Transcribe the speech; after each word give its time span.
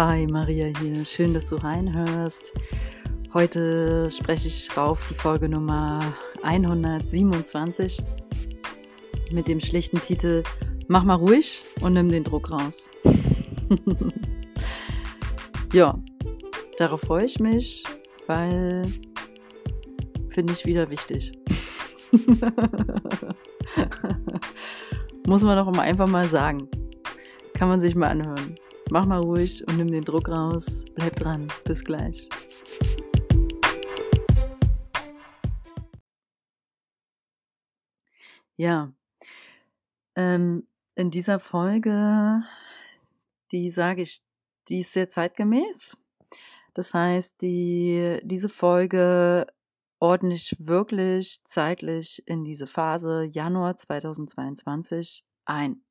Hi, 0.00 0.28
Maria 0.28 0.66
hier. 0.78 1.04
Schön, 1.04 1.34
dass 1.34 1.48
du 1.48 1.56
reinhörst. 1.56 2.54
Heute 3.34 4.08
spreche 4.12 4.46
ich 4.46 4.76
rauf 4.76 5.04
die 5.06 5.14
Folge 5.14 5.48
Nummer 5.48 6.14
127 6.44 8.00
mit 9.32 9.48
dem 9.48 9.58
schlichten 9.58 10.00
Titel 10.00 10.44
Mach 10.86 11.02
mal 11.02 11.16
ruhig 11.16 11.64
und 11.80 11.94
nimm 11.94 12.12
den 12.12 12.22
Druck 12.22 12.52
raus. 12.52 12.90
ja, 15.72 16.00
darauf 16.76 17.00
freue 17.00 17.24
ich 17.24 17.40
mich, 17.40 17.82
weil 18.28 18.86
finde 20.28 20.52
ich 20.52 20.64
wieder 20.64 20.90
wichtig. 20.90 21.32
Muss 25.26 25.42
man 25.42 25.56
doch 25.56 25.76
einfach 25.76 26.06
mal 26.06 26.28
sagen. 26.28 26.68
Kann 27.54 27.68
man 27.68 27.80
sich 27.80 27.96
mal 27.96 28.10
anhören. 28.10 28.54
Mach 28.90 29.04
mal 29.04 29.20
ruhig 29.20 29.66
und 29.68 29.76
nimm 29.76 29.90
den 29.90 30.02
Druck 30.02 30.30
raus. 30.30 30.86
Bleib 30.94 31.14
dran. 31.16 31.48
Bis 31.64 31.84
gleich. 31.84 32.26
Ja, 38.56 38.92
ähm, 40.16 40.66
in 40.94 41.10
dieser 41.10 41.38
Folge, 41.38 42.42
die 43.52 43.68
sage 43.68 44.02
ich, 44.02 44.22
die 44.68 44.78
ist 44.78 44.94
sehr 44.94 45.08
zeitgemäß. 45.10 46.02
Das 46.72 46.94
heißt, 46.94 47.42
die, 47.42 48.18
diese 48.24 48.48
Folge 48.48 49.46
ordne 50.00 50.32
ich 50.32 50.56
wirklich 50.58 51.44
zeitlich 51.44 52.22
in 52.26 52.44
diese 52.44 52.66
Phase 52.66 53.24
Januar 53.24 53.76
2022 53.76 55.24
ein. 55.44 55.82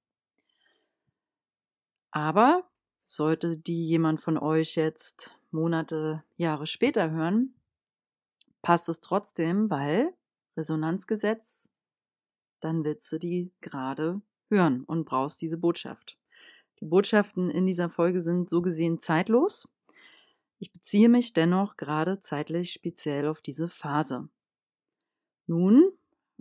Aber 2.12 2.68
sollte 3.10 3.58
die 3.58 3.88
jemand 3.88 4.20
von 4.20 4.38
euch 4.38 4.76
jetzt 4.76 5.40
Monate, 5.50 6.24
Jahre 6.36 6.68
später 6.68 7.10
hören, 7.10 7.55
passt 8.62 8.90
es 8.90 8.99
trotzdem, 8.99 9.70
weil 9.70 10.14
Resonanzgesetz, 10.58 11.72
dann 12.60 12.84
willst 12.84 13.10
du 13.12 13.18
die 13.18 13.54
gerade 13.62 14.22
hören 14.49 14.84
und 14.84 15.05
brauchst 15.05 15.41
diese 15.41 15.58
Botschaft. 15.58 16.18
Die 16.82 16.86
Botschaften 16.86 17.49
in 17.49 17.66
dieser 17.66 17.90
Folge 17.90 18.20
sind 18.20 18.49
so 18.49 18.62
gesehen 18.62 18.99
zeitlos. 18.99 19.70
Ich 20.60 20.74
beziehe 20.74 21.08
mich 21.08 21.32
dennoch 21.32 21.77
gerade 21.77 22.20
zeitlich 22.20 22.74
speziell 22.74 23.27
auf 23.27 23.42
diese 23.42 23.70
Phase. 23.70 24.27
Nun 25.46 25.94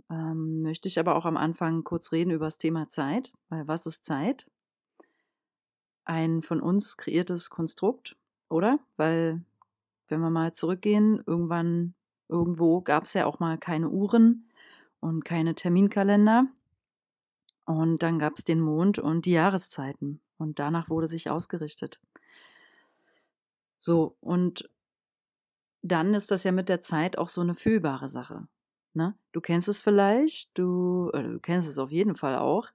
ähm, 0.09 0.63
möchte 0.63 0.89
ich 0.89 0.99
aber 0.99 1.15
auch 1.15 1.25
am 1.25 1.37
Anfang 1.37 1.85
kurz 1.85 2.11
reden 2.11 2.31
über 2.31 2.45
das 2.45 2.57
Thema 2.57 2.89
Zeit, 2.89 3.31
weil 3.47 3.67
was 3.69 3.85
ist 3.85 4.03
Zeit? 4.03 4.47
Ein 6.07 6.41
von 6.41 6.61
uns 6.61 6.97
kreiertes 6.97 7.49
Konstrukt, 7.49 8.15
oder? 8.49 8.79
Weil, 8.95 9.43
wenn 10.07 10.21
wir 10.21 10.29
mal 10.29 10.53
zurückgehen, 10.53 11.21
irgendwann, 11.25 11.93
irgendwo 12.29 12.81
gab 12.81 13.03
es 13.03 13.13
ja 13.13 13.25
auch 13.25 13.39
mal 13.39 13.57
keine 13.57 13.89
Uhren 13.89 14.49
und 14.99 15.25
keine 15.25 15.55
Terminkalender. 15.55 16.47
Und 17.65 18.01
dann 18.01 18.17
gab 18.17 18.33
es 18.37 18.45
den 18.45 18.61
Mond 18.61 18.97
und 18.99 19.25
die 19.25 19.31
Jahreszeiten. 19.31 20.21
Und 20.37 20.59
danach 20.59 20.89
wurde 20.89 21.07
sich 21.07 21.29
ausgerichtet. 21.29 21.99
So, 23.77 24.15
und 24.21 24.69
dann 25.81 26.13
ist 26.13 26.31
das 26.31 26.43
ja 26.43 26.51
mit 26.51 26.69
der 26.69 26.81
Zeit 26.81 27.17
auch 27.17 27.29
so 27.29 27.41
eine 27.41 27.55
fühlbare 27.55 28.09
Sache. 28.09 28.47
Ne? 28.93 29.15
Du 29.31 29.41
kennst 29.41 29.67
es 29.67 29.79
vielleicht, 29.79 30.57
du, 30.57 31.11
du 31.13 31.39
kennst 31.39 31.67
es 31.67 31.77
auf 31.77 31.91
jeden 31.91 32.15
Fall 32.15 32.37
auch, 32.37 32.71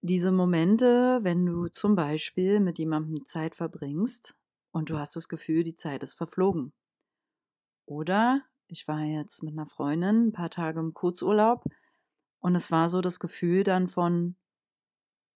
diese 0.00 0.30
Momente, 0.30 1.18
wenn 1.22 1.44
du 1.44 1.68
zum 1.68 1.94
Beispiel 1.94 2.60
mit 2.60 2.78
jemandem 2.78 3.24
Zeit 3.24 3.54
verbringst 3.54 4.36
und 4.70 4.90
du 4.90 4.98
hast 4.98 5.16
das 5.16 5.28
Gefühl, 5.28 5.62
die 5.62 5.74
Zeit 5.74 6.02
ist 6.02 6.14
verflogen. 6.14 6.72
Oder 7.86 8.42
ich 8.68 8.86
war 8.86 9.02
jetzt 9.02 9.42
mit 9.42 9.54
einer 9.54 9.66
Freundin 9.66 10.28
ein 10.28 10.32
paar 10.32 10.50
Tage 10.50 10.78
im 10.80 10.94
Kurzurlaub 10.94 11.64
und 12.40 12.54
es 12.54 12.70
war 12.70 12.88
so 12.88 13.00
das 13.00 13.18
Gefühl 13.18 13.64
dann 13.64 13.88
von, 13.88 14.36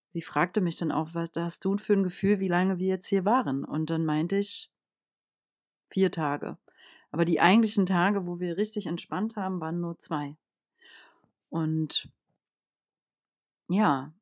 sie 0.08 0.22
fragte 0.22 0.60
mich 0.60 0.76
dann 0.76 0.92
auch, 0.92 1.14
was 1.14 1.30
hast 1.36 1.64
du 1.64 1.76
für 1.78 1.94
ein 1.94 2.04
Gefühl, 2.04 2.38
wie 2.38 2.48
lange 2.48 2.78
wir 2.78 2.88
jetzt 2.88 3.08
hier 3.08 3.24
waren? 3.24 3.64
Und 3.64 3.90
dann 3.90 4.04
meinte 4.04 4.36
ich, 4.36 4.70
vier 5.88 6.10
Tage. 6.10 6.58
Aber 7.10 7.24
die 7.24 7.40
eigentlichen 7.40 7.86
Tage, 7.86 8.26
wo 8.26 8.38
wir 8.40 8.56
richtig 8.56 8.86
entspannt 8.86 9.36
haben, 9.36 9.60
waren 9.60 9.80
nur 9.80 9.98
zwei. 9.98 10.36
Und 11.50 12.10
ja, 13.68 14.12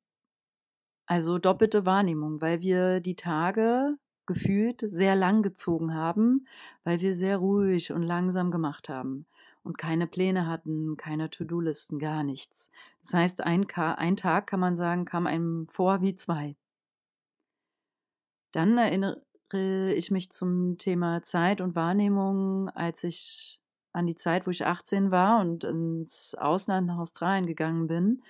also 1.10 1.40
doppelte 1.40 1.86
Wahrnehmung, 1.86 2.40
weil 2.40 2.60
wir 2.60 3.00
die 3.00 3.16
Tage 3.16 3.96
gefühlt 4.26 4.80
sehr 4.80 5.16
lang 5.16 5.42
gezogen 5.42 5.92
haben, 5.92 6.46
weil 6.84 7.00
wir 7.00 7.16
sehr 7.16 7.38
ruhig 7.38 7.92
und 7.92 8.04
langsam 8.04 8.52
gemacht 8.52 8.88
haben 8.88 9.26
und 9.64 9.76
keine 9.76 10.06
Pläne 10.06 10.46
hatten, 10.46 10.96
keine 10.96 11.28
To-Do-Listen, 11.28 11.98
gar 11.98 12.22
nichts. 12.22 12.70
Das 13.02 13.14
heißt, 13.14 13.42
ein, 13.42 13.66
ein, 13.74 14.14
Tag, 14.14 14.46
kann 14.46 14.60
man 14.60 14.76
sagen, 14.76 15.04
kam 15.04 15.26
einem 15.26 15.66
vor 15.66 16.00
wie 16.00 16.14
zwei. 16.14 16.54
Dann 18.52 18.78
erinnere 18.78 19.20
ich 19.92 20.12
mich 20.12 20.30
zum 20.30 20.78
Thema 20.78 21.24
Zeit 21.24 21.60
und 21.60 21.74
Wahrnehmung, 21.74 22.68
als 22.68 23.02
ich 23.02 23.60
an 23.92 24.06
die 24.06 24.14
Zeit, 24.14 24.46
wo 24.46 24.52
ich 24.52 24.64
18 24.64 25.10
war 25.10 25.40
und 25.40 25.64
ins 25.64 26.36
Ausland 26.36 26.86
nach 26.86 26.98
Australien 26.98 27.46
gegangen 27.46 27.88
bin 27.88 28.22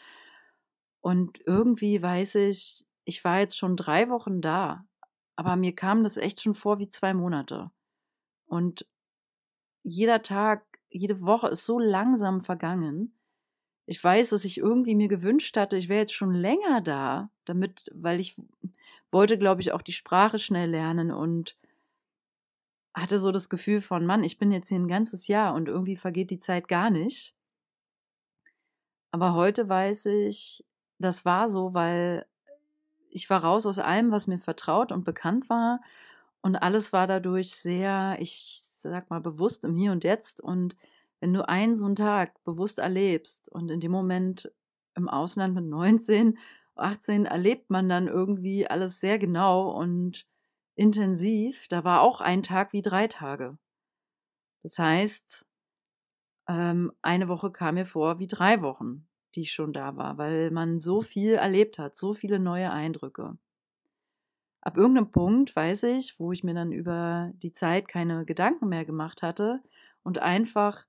und 1.00 1.40
irgendwie 1.46 2.00
weiß 2.02 2.36
ich, 2.36 2.86
ich 3.04 3.24
war 3.24 3.40
jetzt 3.40 3.56
schon 3.58 3.76
drei 3.76 4.08
Wochen 4.10 4.40
da, 4.40 4.84
aber 5.36 5.56
mir 5.56 5.74
kam 5.74 6.02
das 6.02 6.16
echt 6.16 6.40
schon 6.40 6.54
vor 6.54 6.78
wie 6.78 6.88
zwei 6.88 7.14
Monate. 7.14 7.70
Und 8.46 8.86
jeder 9.82 10.22
Tag, 10.22 10.64
jede 10.88 11.22
Woche 11.22 11.48
ist 11.48 11.64
so 11.64 11.78
langsam 11.78 12.40
vergangen. 12.40 13.18
Ich 13.86 14.02
weiß, 14.02 14.30
dass 14.30 14.44
ich 14.44 14.58
irgendwie 14.58 14.94
mir 14.94 15.08
gewünscht 15.08 15.56
hatte, 15.56 15.76
ich 15.76 15.88
wäre 15.88 16.00
jetzt 16.00 16.14
schon 16.14 16.34
länger 16.34 16.80
da, 16.80 17.30
damit, 17.44 17.90
weil 17.94 18.20
ich 18.20 18.40
wollte, 19.10 19.38
glaube 19.38 19.62
ich, 19.62 19.72
auch 19.72 19.82
die 19.82 19.92
Sprache 19.92 20.38
schnell 20.38 20.70
lernen 20.70 21.10
und 21.10 21.56
hatte 22.94 23.18
so 23.18 23.32
das 23.32 23.48
Gefühl 23.48 23.80
von, 23.80 24.04
Mann, 24.04 24.24
ich 24.24 24.38
bin 24.38 24.52
jetzt 24.52 24.68
hier 24.68 24.78
ein 24.78 24.88
ganzes 24.88 25.26
Jahr 25.28 25.54
und 25.54 25.68
irgendwie 25.68 25.96
vergeht 25.96 26.30
die 26.30 26.38
Zeit 26.38 26.68
gar 26.68 26.90
nicht. 26.90 27.36
Aber 29.12 29.34
heute 29.34 29.68
weiß 29.68 30.06
ich, 30.06 30.64
das 31.00 31.24
war 31.24 31.48
so, 31.48 31.74
weil 31.74 32.26
ich 33.10 33.28
war 33.30 33.42
raus 33.42 33.66
aus 33.66 33.78
allem, 33.78 34.12
was 34.12 34.28
mir 34.28 34.38
vertraut 34.38 34.92
und 34.92 35.04
bekannt 35.04 35.48
war. 35.48 35.80
Und 36.42 36.56
alles 36.56 36.92
war 36.92 37.06
dadurch 37.06 37.50
sehr, 37.50 38.16
ich 38.20 38.58
sag 38.60 39.10
mal, 39.10 39.20
bewusst 39.20 39.64
im 39.64 39.74
Hier 39.74 39.92
und 39.92 40.04
Jetzt. 40.04 40.40
Und 40.40 40.76
wenn 41.20 41.32
du 41.32 41.48
einen 41.48 41.74
so 41.74 41.86
einen 41.86 41.96
Tag 41.96 42.42
bewusst 42.44 42.78
erlebst 42.78 43.50
und 43.50 43.70
in 43.70 43.80
dem 43.80 43.90
Moment 43.90 44.52
im 44.94 45.08
Ausland 45.08 45.54
mit 45.54 45.64
19, 45.64 46.38
18 46.76 47.26
erlebt 47.26 47.70
man 47.70 47.88
dann 47.88 48.06
irgendwie 48.06 48.66
alles 48.66 49.00
sehr 49.00 49.18
genau 49.18 49.70
und 49.70 50.26
intensiv. 50.76 51.66
Da 51.68 51.84
war 51.84 52.02
auch 52.02 52.20
ein 52.20 52.42
Tag 52.42 52.72
wie 52.72 52.82
drei 52.82 53.06
Tage. 53.06 53.58
Das 54.62 54.78
heißt, 54.78 55.46
ähm, 56.48 56.92
eine 57.02 57.28
Woche 57.28 57.50
kam 57.50 57.74
mir 57.74 57.86
vor 57.86 58.18
wie 58.18 58.26
drei 58.26 58.62
Wochen 58.62 59.09
die 59.36 59.46
schon 59.46 59.72
da 59.72 59.96
war, 59.96 60.18
weil 60.18 60.50
man 60.50 60.78
so 60.78 61.00
viel 61.00 61.34
erlebt 61.34 61.78
hat, 61.78 61.96
so 61.96 62.12
viele 62.12 62.38
neue 62.38 62.70
Eindrücke. 62.70 63.38
Ab 64.62 64.76
irgendeinem 64.76 65.10
Punkt 65.10 65.54
weiß 65.56 65.84
ich, 65.84 66.18
wo 66.20 66.32
ich 66.32 66.44
mir 66.44 66.54
dann 66.54 66.72
über 66.72 67.32
die 67.36 67.52
Zeit 67.52 67.88
keine 67.88 68.26
Gedanken 68.26 68.68
mehr 68.68 68.84
gemacht 68.84 69.22
hatte 69.22 69.62
und 70.02 70.18
einfach 70.18 70.86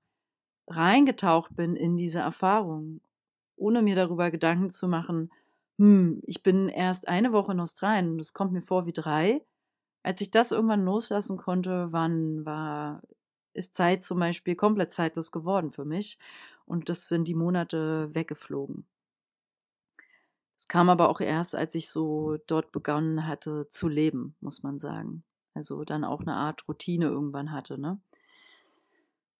reingetaucht 0.68 1.56
bin 1.56 1.74
in 1.76 1.96
diese 1.96 2.20
Erfahrung, 2.20 3.00
ohne 3.56 3.82
mir 3.82 3.96
darüber 3.96 4.30
Gedanken 4.30 4.70
zu 4.70 4.88
machen, 4.88 5.30
hm, 5.78 6.20
ich 6.26 6.42
bin 6.42 6.68
erst 6.68 7.08
eine 7.08 7.32
Woche 7.32 7.52
in 7.52 7.60
Australien 7.60 8.12
und 8.12 8.20
es 8.20 8.34
kommt 8.34 8.52
mir 8.52 8.62
vor 8.62 8.86
wie 8.86 8.92
drei. 8.92 9.42
Als 10.02 10.20
ich 10.20 10.30
das 10.30 10.52
irgendwann 10.52 10.84
loslassen 10.84 11.38
konnte, 11.38 11.88
wann 11.92 12.44
war, 12.44 13.02
ist 13.54 13.74
Zeit 13.74 14.02
zum 14.04 14.18
Beispiel 14.18 14.54
komplett 14.56 14.92
zeitlos 14.92 15.32
geworden 15.32 15.70
für 15.70 15.84
mich. 15.84 16.18
Und 16.66 16.88
das 16.88 17.08
sind 17.08 17.28
die 17.28 17.34
Monate 17.34 18.14
weggeflogen. 18.14 18.86
Es 20.56 20.68
kam 20.68 20.88
aber 20.88 21.08
auch 21.08 21.20
erst, 21.20 21.56
als 21.56 21.74
ich 21.74 21.88
so 21.88 22.36
dort 22.46 22.70
begonnen 22.70 23.26
hatte 23.26 23.68
zu 23.68 23.88
leben, 23.88 24.36
muss 24.40 24.62
man 24.62 24.78
sagen. 24.78 25.24
Also 25.54 25.84
dann 25.84 26.04
auch 26.04 26.20
eine 26.20 26.34
Art 26.34 26.68
Routine 26.68 27.06
irgendwann 27.06 27.52
hatte, 27.52 27.78
ne? 27.78 28.00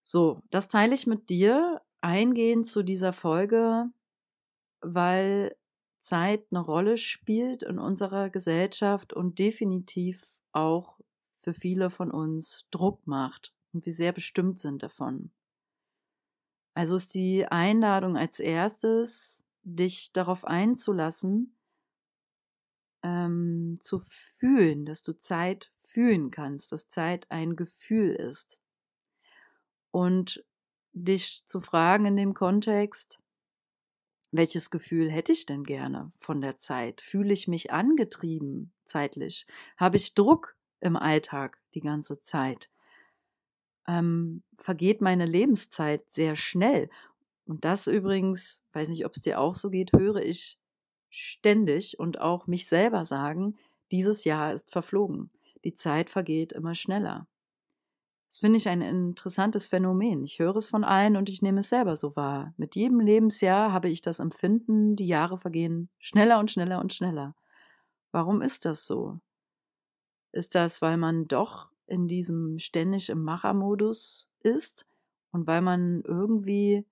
So, 0.03 0.43
das 0.51 0.67
teile 0.67 0.95
ich 0.95 1.07
mit 1.07 1.31
dir 1.31 1.81
eingehend 2.01 2.67
zu 2.67 2.83
dieser 2.83 3.13
Folge, 3.13 3.87
weil 4.81 5.57
Zeit 6.01 6.47
eine 6.51 6.61
Rolle 6.61 6.97
spielt 6.97 7.63
in 7.63 7.79
unserer 7.79 8.29
Gesellschaft 8.29 9.13
und 9.13 9.39
definitiv 9.39 10.41
auch 10.51 10.99
für 11.39 11.55
viele 11.55 11.89
von 11.91 12.11
uns 12.11 12.67
Druck 12.71 13.07
macht 13.07 13.55
und 13.73 13.87
wir 13.87 13.93
sehr 13.93 14.13
bestimmt 14.13 14.59
sind 14.59 14.83
davon. 14.83 15.31
Also 16.75 16.97
ist 16.97 17.15
die 17.15 17.47
Einladung 17.47 18.17
als 18.17 18.41
erstes, 18.41 19.45
dich 19.63 20.13
darauf 20.13 20.45
einzulassen, 20.45 21.55
ähm, 23.03 23.77
zu 23.79 23.99
fühlen, 23.99 24.85
dass 24.85 25.03
du 25.03 25.13
Zeit 25.13 25.73
fühlen 25.77 26.31
kannst, 26.31 26.73
dass 26.73 26.89
Zeit 26.89 27.31
ein 27.31 27.57
Gefühl 27.57 28.11
ist. 28.15 28.61
Und 29.91 30.45
dich 30.93 31.45
zu 31.45 31.61
fragen 31.61 32.05
in 32.07 32.17
dem 32.17 32.35
Kontext, 32.35 33.23
welches 34.31 34.71
Gefühl 34.71 35.11
hätte 35.11 35.33
ich 35.33 35.45
denn 35.45 35.63
gerne 35.63 36.11
von 36.17 36.41
der 36.41 36.57
Zeit? 36.57 37.03
Fühle 37.03 37.35
ich 37.35 37.49
mich 37.49 37.71
angetrieben 37.71 38.73
zeitlich? 38.85 39.47
Habe 39.77 39.99
ich 39.99 40.15
Druck 40.15 40.57
im 40.81 40.97
Alltag 40.97 41.61
die 41.75 41.81
ganze 41.81 42.19
Zeit? 42.21 42.72
Ähm, 43.89 44.43
vergeht 44.59 45.01
meine 45.01 45.27
Lebenszeit 45.27 46.11
sehr 46.11 46.37
schnell? 46.37 46.89
Und 47.47 47.65
das 47.65 47.87
übrigens, 47.87 48.67
weiß 48.73 48.91
nicht, 48.91 49.05
ob 49.05 49.13
es 49.15 49.23
dir 49.23 49.41
auch 49.41 49.55
so 49.55 49.71
geht, 49.71 49.93
höre 49.93 50.23
ich 50.23 50.59
ständig 51.11 51.99
und 51.99 52.21
auch 52.21 52.47
mich 52.47 52.67
selber 52.67 53.05
sagen, 53.05 53.57
dieses 53.91 54.25
Jahr 54.25 54.53
ist 54.53 54.73
verflogen. 54.73 55.31
Die 55.65 55.75
Zeit 55.75 56.11
vergeht 56.11 56.53
immer 56.53 56.75
schneller. 56.75 57.29
Das 58.33 58.39
finde 58.39 58.57
ich 58.57 58.69
ein 58.71 58.81
interessantes 58.81 59.67
Phänomen. 59.67 60.25
Ich 60.25 60.39
höre 60.39 60.57
es 60.57 60.67
von 60.67 60.85
allen 60.85 61.19
und 61.19 61.29
ich 61.29 61.43
nehme 61.43 61.61
es 61.61 61.69
selber 61.69 61.97
so 61.97 62.17
wahr. 62.17 62.55
Mit 62.57 62.77
jedem 62.77 62.99
Lebensjahr 62.99 63.73
habe 63.73 63.91
ich 63.91 64.01
das 64.01 64.21
Empfinden, 64.21 64.97
die 64.97 65.07
Jahre 65.07 65.37
vergehen 65.37 65.91
schneller 65.99 66.39
und 66.39 66.51
schneller 66.51 66.81
und 66.81 66.95
schneller. 66.95 67.37
Warum 68.11 68.41
ist 68.41 68.65
das 68.65 68.87
so? 68.87 69.21
Ist 70.33 70.55
das, 70.55 70.81
weil 70.81 70.97
man 70.97 71.29
doch 71.29 71.69
in 71.87 72.09
diesem 72.09 72.59
ständig 72.59 73.09
im 73.09 73.23
Machermodus 73.23 74.31
ist 74.41 74.87
und 75.31 75.47
weil 75.47 75.63
man 75.63 76.03
irgendwie 76.05 76.85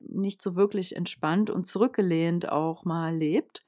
nicht 0.00 0.42
so 0.42 0.56
wirklich 0.56 0.96
entspannt 0.96 1.50
und 1.50 1.64
zurückgelehnt 1.64 2.50
auch 2.50 2.84
mal 2.84 3.16
lebt? 3.16 3.64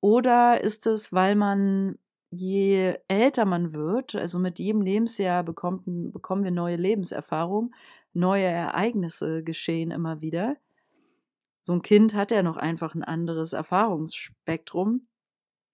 Oder 0.00 0.60
ist 0.60 0.86
es, 0.86 1.12
weil 1.12 1.34
man 1.34 1.98
je 2.30 2.98
älter 3.08 3.44
man 3.44 3.74
wird, 3.74 4.14
also 4.14 4.38
mit 4.38 4.58
jedem 4.58 4.82
Lebensjahr 4.82 5.42
bekommt, 5.42 5.84
bekommen 6.12 6.44
wir 6.44 6.50
neue 6.50 6.76
Lebenserfahrungen, 6.76 7.74
neue 8.12 8.44
Ereignisse 8.44 9.42
geschehen 9.42 9.90
immer 9.90 10.20
wieder. 10.20 10.56
So 11.60 11.72
ein 11.72 11.82
Kind 11.82 12.14
hat 12.14 12.30
ja 12.30 12.42
noch 12.42 12.56
einfach 12.56 12.94
ein 12.94 13.02
anderes 13.02 13.52
Erfahrungsspektrum. 13.52 15.06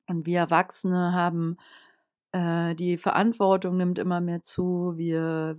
Und 0.06 0.26
wir 0.26 0.38
Erwachsene 0.40 1.12
haben 1.12 1.56
äh, 2.34 2.74
die 2.74 2.98
Verantwortung 2.98 3.76
nimmt 3.76 3.98
immer 3.98 4.20
mehr 4.20 4.42
zu. 4.42 4.94
Wir 4.96 5.56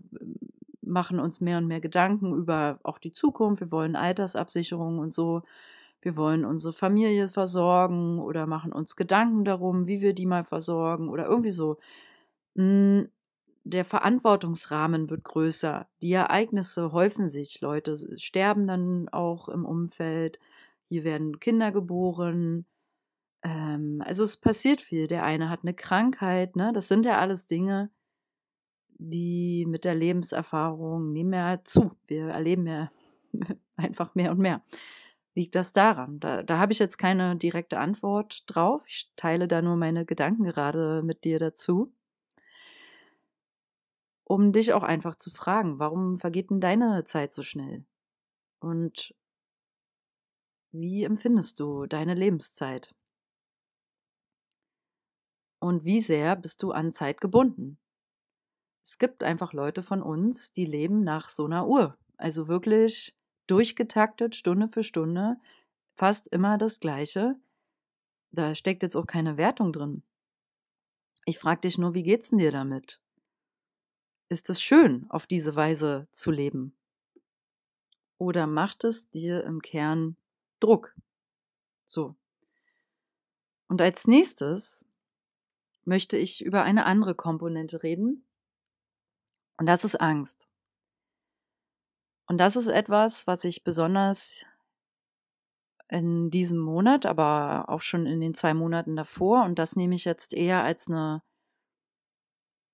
machen 0.82 1.20
uns 1.20 1.40
mehr 1.40 1.58
und 1.58 1.68
mehr 1.68 1.80
Gedanken 1.80 2.36
über 2.36 2.80
auch 2.84 2.98
die 2.98 3.14
Zukunft. 3.14 3.62
Wir 3.62 3.72
wollen 3.72 3.96
Altersabsicherung 3.96 5.00
und 5.00 5.14
so. 5.14 5.44
Wir 6.02 6.18
wollen 6.18 6.44
unsere 6.44 6.74
Familie 6.74 7.30
versorgen 7.30 8.20
oder 8.20 8.46
machen 8.46 8.74
uns 8.74 8.98
Gedanken 8.98 9.46
darum, 9.46 9.88
wie 9.88 10.02
wir 10.02 10.14
die 10.14 10.26
mal 10.26 10.44
versorgen 10.44 11.10
oder 11.10 11.28
irgendwie 11.28 11.52
so. 11.52 11.78
Hm, 12.56 13.08
der 13.64 13.86
Verantwortungsrahmen 13.86 15.10
wird 15.10 15.24
größer. 15.24 15.88
Die 16.04 16.12
Ereignisse 16.12 16.92
häufen 16.92 17.28
sich. 17.30 17.62
Leute 17.62 17.96
sterben 18.18 18.68
dann 18.68 19.08
auch 19.10 19.48
im 19.48 19.66
Umfeld. 19.66 20.40
Hier 20.90 21.06
werden 21.06 21.40
Kinder 21.40 21.72
geboren. 21.72 22.66
Ähm, 23.46 24.02
also 24.04 24.24
es 24.24 24.38
passiert 24.38 24.82
viel. 24.82 25.08
Der 25.08 25.24
eine 25.24 25.50
hat 25.50 25.62
eine 25.64 25.76
Krankheit. 25.76 26.56
Ne? 26.56 26.74
Das 26.74 26.88
sind 26.88 27.06
ja 27.06 27.20
alles 27.20 27.48
Dinge, 27.48 27.92
die 28.98 29.66
mit 29.68 29.86
der 29.86 29.96
Lebenserfahrung 29.96 31.12
nehmen 31.14 31.34
ja 31.34 31.64
zu. 31.64 31.96
Wir 32.08 32.30
erleben 32.30 32.66
ja 32.68 32.92
einfach 33.76 34.16
mehr 34.16 34.32
und 34.32 34.40
mehr. 34.40 34.64
Liegt 35.36 35.56
das 35.56 35.74
daran? 35.74 36.20
Da, 36.20 36.44
da 36.44 36.58
habe 36.60 36.72
ich 36.74 36.80
jetzt 36.80 36.98
keine 36.98 37.36
direkte 37.36 37.78
Antwort 37.78 38.44
drauf. 38.48 38.86
Ich 38.88 39.12
teile 39.16 39.48
da 39.48 39.62
nur 39.62 39.76
meine 39.76 40.06
Gedanken 40.06 40.44
gerade 40.44 41.04
mit 41.04 41.24
dir 41.24 41.40
dazu. 41.40 41.94
Um 44.24 44.54
dich 44.54 44.74
auch 44.74 44.82
einfach 44.82 45.16
zu 45.16 45.30
fragen, 45.30 45.78
warum 45.78 46.18
vergeht 46.18 46.50
denn 46.50 46.62
deine 46.62 47.04
Zeit 47.04 47.32
so 47.32 47.44
schnell? 47.44 47.86
Und 48.60 49.14
wie 50.72 51.04
empfindest 51.04 51.60
du 51.60 51.86
deine 51.86 52.16
Lebenszeit? 52.16 52.96
Und 55.66 55.84
wie 55.84 56.00
sehr 56.00 56.36
bist 56.36 56.62
du 56.62 56.72
an 56.72 56.92
Zeit 56.92 57.20
gebunden? 57.20 57.80
es 58.86 59.00
gibt 59.00 59.24
einfach 59.24 59.52
Leute 59.52 59.82
von 59.82 60.04
uns, 60.04 60.54
die 60.54 60.66
leben 60.66 61.04
nach 61.04 61.32
so 61.32 61.46
einer 61.46 61.68
Uhr. 61.68 61.98
Also 62.18 62.48
wirklich 62.48 63.18
durchgetaktet, 63.48 64.36
Stunde 64.36 64.68
für 64.68 64.84
Stunde, 64.84 65.38
fast 65.96 66.28
immer 66.28 66.60
das 66.60 66.80
Gleiche. 66.80 67.36
Da 68.32 68.54
steckt 68.54 68.84
jetzt 68.84 68.96
auch 68.96 69.08
keine 69.08 69.38
Wertung 69.38 69.74
drin. 69.74 70.04
Ich 71.26 71.40
frage 71.40 71.62
dich 71.62 71.80
nur, 71.80 71.96
wie 71.96 72.04
geht's 72.04 72.30
denn 72.30 72.38
dir 72.38 72.52
damit? 72.52 73.02
Ist 74.30 74.52
es 74.52 74.62
schön, 74.62 75.10
auf 75.10 75.26
diese 75.26 75.56
Weise 75.56 76.08
zu 76.12 76.30
leben? 76.30 76.78
Oder 78.20 78.46
macht 78.46 78.84
es 78.84 79.10
dir 79.10 79.44
im 79.46 79.64
Kern 79.64 80.16
Druck? 80.60 80.96
So. 81.86 82.16
Und 83.68 83.82
als 83.82 84.06
nächstes 84.06 84.92
möchte 85.86 86.18
ich 86.18 86.44
über 86.44 86.64
eine 86.64 86.86
andere 86.86 87.16
Komponente 87.16 87.84
reden, 87.84 88.26
und 89.58 89.68
das 89.68 89.86
ist 89.86 90.02
Angst. 90.02 90.50
Und 92.28 92.40
das 92.40 92.56
ist 92.56 92.68
etwas, 92.68 93.28
was 93.28 93.44
ich 93.44 93.64
besonders 93.64 94.46
in 95.88 96.32
diesem 96.32 96.58
Monat, 96.58 97.06
aber 97.06 97.70
auch 97.70 97.82
schon 97.82 98.06
in 98.06 98.20
den 98.20 98.34
zwei 98.34 98.54
Monaten 98.54 98.96
davor, 98.96 99.44
und 99.44 99.60
das 99.60 99.76
nehme 99.76 99.96
ich 99.96 100.04
jetzt 100.04 100.34
eher 100.34 100.64
als 100.64 100.90
eine 100.90 101.22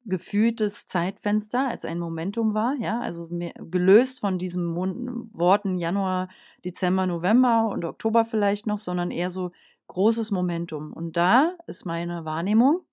gefühltes 0.06 0.88
Zeitfenster, 0.88 1.68
als 1.70 1.86
ein 1.86 2.00
Momentum 2.00 2.56
war, 2.56 2.76
ja, 2.80 3.00
also 3.02 3.28
gelöst 3.30 4.22
von 4.22 4.40
diesen 4.40 4.66
Mon 4.66 5.30
Worten 5.34 5.78
Januar, 5.78 6.30
Dezember, 6.66 7.06
November 7.06 7.68
und 7.70 7.86
Oktober 7.86 8.26
vielleicht 8.26 8.66
noch, 8.66 8.80
sondern 8.80 9.12
eher 9.12 9.30
so 9.30 9.52
großes 9.88 10.32
Momentum. 10.32 10.92
Und 10.94 11.18
da 11.18 11.56
ist 11.68 11.86
meine 11.86 12.26
Wahrnehmung, 12.26 12.84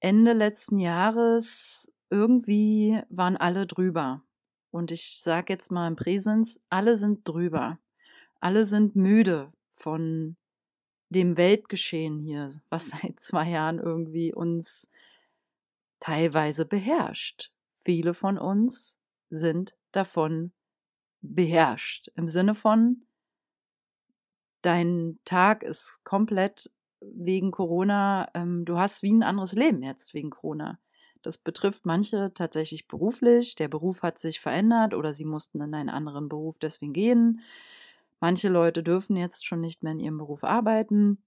Ende 0.00 0.32
letzten 0.32 0.78
Jahres 0.78 1.92
irgendwie 2.10 3.00
waren 3.08 3.36
alle 3.36 3.66
drüber. 3.66 4.22
Und 4.70 4.92
ich 4.92 5.20
sage 5.20 5.52
jetzt 5.52 5.72
mal 5.72 5.88
im 5.88 5.96
Präsens, 5.96 6.60
alle 6.68 6.96
sind 6.96 7.26
drüber. 7.26 7.78
Alle 8.40 8.64
sind 8.64 8.94
müde 8.94 9.52
von 9.72 10.36
dem 11.08 11.36
Weltgeschehen 11.36 12.18
hier, 12.20 12.50
was 12.68 12.88
seit 13.00 13.18
zwei 13.18 13.48
Jahren 13.48 13.78
irgendwie 13.78 14.34
uns 14.34 14.90
teilweise 16.00 16.66
beherrscht. 16.66 17.52
Viele 17.76 18.14
von 18.14 18.38
uns 18.38 18.98
sind 19.30 19.78
davon 19.92 20.52
beherrscht. 21.20 22.08
Im 22.14 22.28
Sinne 22.28 22.54
von, 22.54 23.02
dein 24.62 25.18
Tag 25.24 25.62
ist 25.62 26.04
komplett 26.04 26.70
wegen 27.14 27.50
Corona, 27.50 28.28
ähm, 28.34 28.64
du 28.64 28.78
hast 28.78 29.02
wie 29.02 29.12
ein 29.12 29.22
anderes 29.22 29.52
Leben 29.52 29.82
jetzt 29.82 30.14
wegen 30.14 30.30
Corona. 30.30 30.78
Das 31.22 31.38
betrifft 31.38 31.86
manche 31.86 32.32
tatsächlich 32.34 32.86
beruflich. 32.86 33.56
Der 33.56 33.68
Beruf 33.68 34.02
hat 34.02 34.18
sich 34.18 34.38
verändert 34.38 34.94
oder 34.94 35.12
sie 35.12 35.24
mussten 35.24 35.60
in 35.60 35.74
einen 35.74 35.88
anderen 35.88 36.28
Beruf 36.28 36.58
deswegen 36.58 36.92
gehen. 36.92 37.40
Manche 38.20 38.48
Leute 38.48 38.82
dürfen 38.82 39.16
jetzt 39.16 39.44
schon 39.44 39.60
nicht 39.60 39.82
mehr 39.82 39.92
in 39.92 40.00
ihrem 40.00 40.18
Beruf 40.18 40.44
arbeiten, 40.44 41.18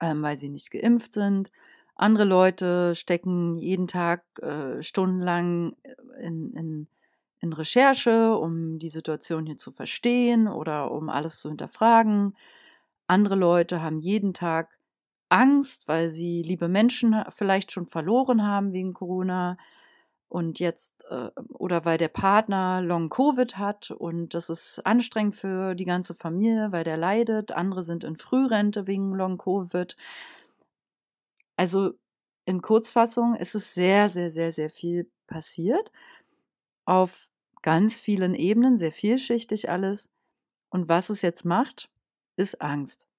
ähm, 0.00 0.22
weil 0.22 0.36
sie 0.36 0.48
nicht 0.48 0.70
geimpft 0.70 1.12
sind. 1.12 1.50
Andere 1.96 2.24
Leute 2.24 2.94
stecken 2.94 3.56
jeden 3.56 3.86
Tag 3.86 4.24
äh, 4.40 4.82
stundenlang 4.82 5.76
äh, 5.82 6.24
in, 6.24 6.52
in, 6.54 6.88
in 7.40 7.52
Recherche, 7.52 8.36
um 8.36 8.78
die 8.78 8.88
Situation 8.88 9.44
hier 9.44 9.56
zu 9.56 9.72
verstehen 9.72 10.48
oder 10.48 10.92
um 10.92 11.08
alles 11.10 11.40
zu 11.40 11.48
hinterfragen. 11.48 12.36
Andere 13.06 13.34
Leute 13.34 13.82
haben 13.82 14.00
jeden 14.00 14.32
Tag 14.32 14.78
Angst, 15.30 15.88
weil 15.88 16.08
sie 16.08 16.42
liebe 16.42 16.68
Menschen 16.68 17.24
vielleicht 17.30 17.72
schon 17.72 17.86
verloren 17.86 18.46
haben 18.46 18.72
wegen 18.72 18.92
Corona 18.92 19.56
und 20.28 20.60
jetzt 20.60 21.06
äh, 21.10 21.30
oder 21.54 21.84
weil 21.84 21.98
der 21.98 22.08
Partner 22.08 22.80
Long 22.82 23.08
Covid 23.10 23.58
hat 23.58 23.90
und 23.90 24.34
das 24.34 24.50
ist 24.50 24.84
anstrengend 24.86 25.36
für 25.36 25.74
die 25.74 25.84
ganze 25.84 26.14
Familie, 26.14 26.72
weil 26.72 26.84
der 26.84 26.96
leidet. 26.96 27.52
Andere 27.52 27.82
sind 27.82 28.04
in 28.04 28.16
Frührente 28.16 28.86
wegen 28.86 29.14
Long 29.14 29.38
Covid. 29.38 29.96
Also 31.56 31.92
in 32.44 32.62
Kurzfassung 32.62 33.34
ist 33.34 33.54
es 33.54 33.74
sehr, 33.74 34.08
sehr, 34.08 34.30
sehr, 34.30 34.52
sehr 34.52 34.70
viel 34.70 35.10
passiert 35.26 35.90
auf 36.84 37.30
ganz 37.62 37.98
vielen 37.98 38.34
Ebenen, 38.34 38.76
sehr 38.76 38.92
vielschichtig 38.92 39.70
alles. 39.70 40.10
Und 40.70 40.88
was 40.88 41.10
es 41.10 41.22
jetzt 41.22 41.44
macht, 41.44 41.90
ist 42.36 42.60
Angst. 42.62 43.09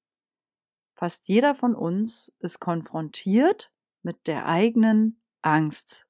Fast 1.02 1.30
jeder 1.30 1.56
von 1.56 1.74
uns 1.74 2.32
ist 2.42 2.60
konfrontiert 2.60 3.74
mit 4.04 4.28
der 4.28 4.46
eigenen 4.46 5.20
Angst. 5.42 6.08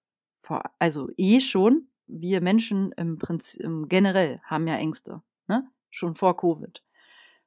Also 0.80 1.08
eh 1.16 1.40
schon, 1.40 1.88
wir 2.08 2.42
Menschen 2.42 2.92
im 2.98 3.18
Prinzip 3.18 3.66
generell 3.88 4.42
haben 4.44 4.68
ja 4.68 4.76
Ängste, 4.76 5.24
ne? 5.48 5.66
Schon 5.92 6.16
vor 6.16 6.36
Covid. 6.36 6.84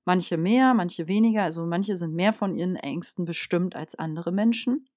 Manche 0.06 0.38
mehr, 0.38 0.72
manche 0.72 1.06
weniger. 1.06 1.42
Also 1.42 1.66
manche 1.66 1.98
sind 1.98 2.14
mehr 2.14 2.32
von 2.32 2.54
ihren 2.54 2.76
Ängsten 2.76 3.26
bestimmt 3.26 3.76
als 3.76 3.94
andere 3.94 4.32
Menschen. 4.32 4.88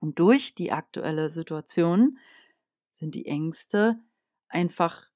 Und 0.00 0.18
durch 0.18 0.54
die 0.54 0.70
aktuelle 0.70 1.30
Situation 1.30 2.18
sind 2.92 3.14
die 3.14 3.24
Ängste 3.24 3.98
einfach 4.48 5.08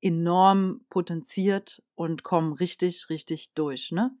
enorm 0.00 0.86
potenziert 0.88 1.82
und 1.94 2.22
kommen 2.22 2.54
richtig, 2.54 3.10
richtig 3.10 3.52
durch. 3.52 3.92
Ne? 3.92 4.16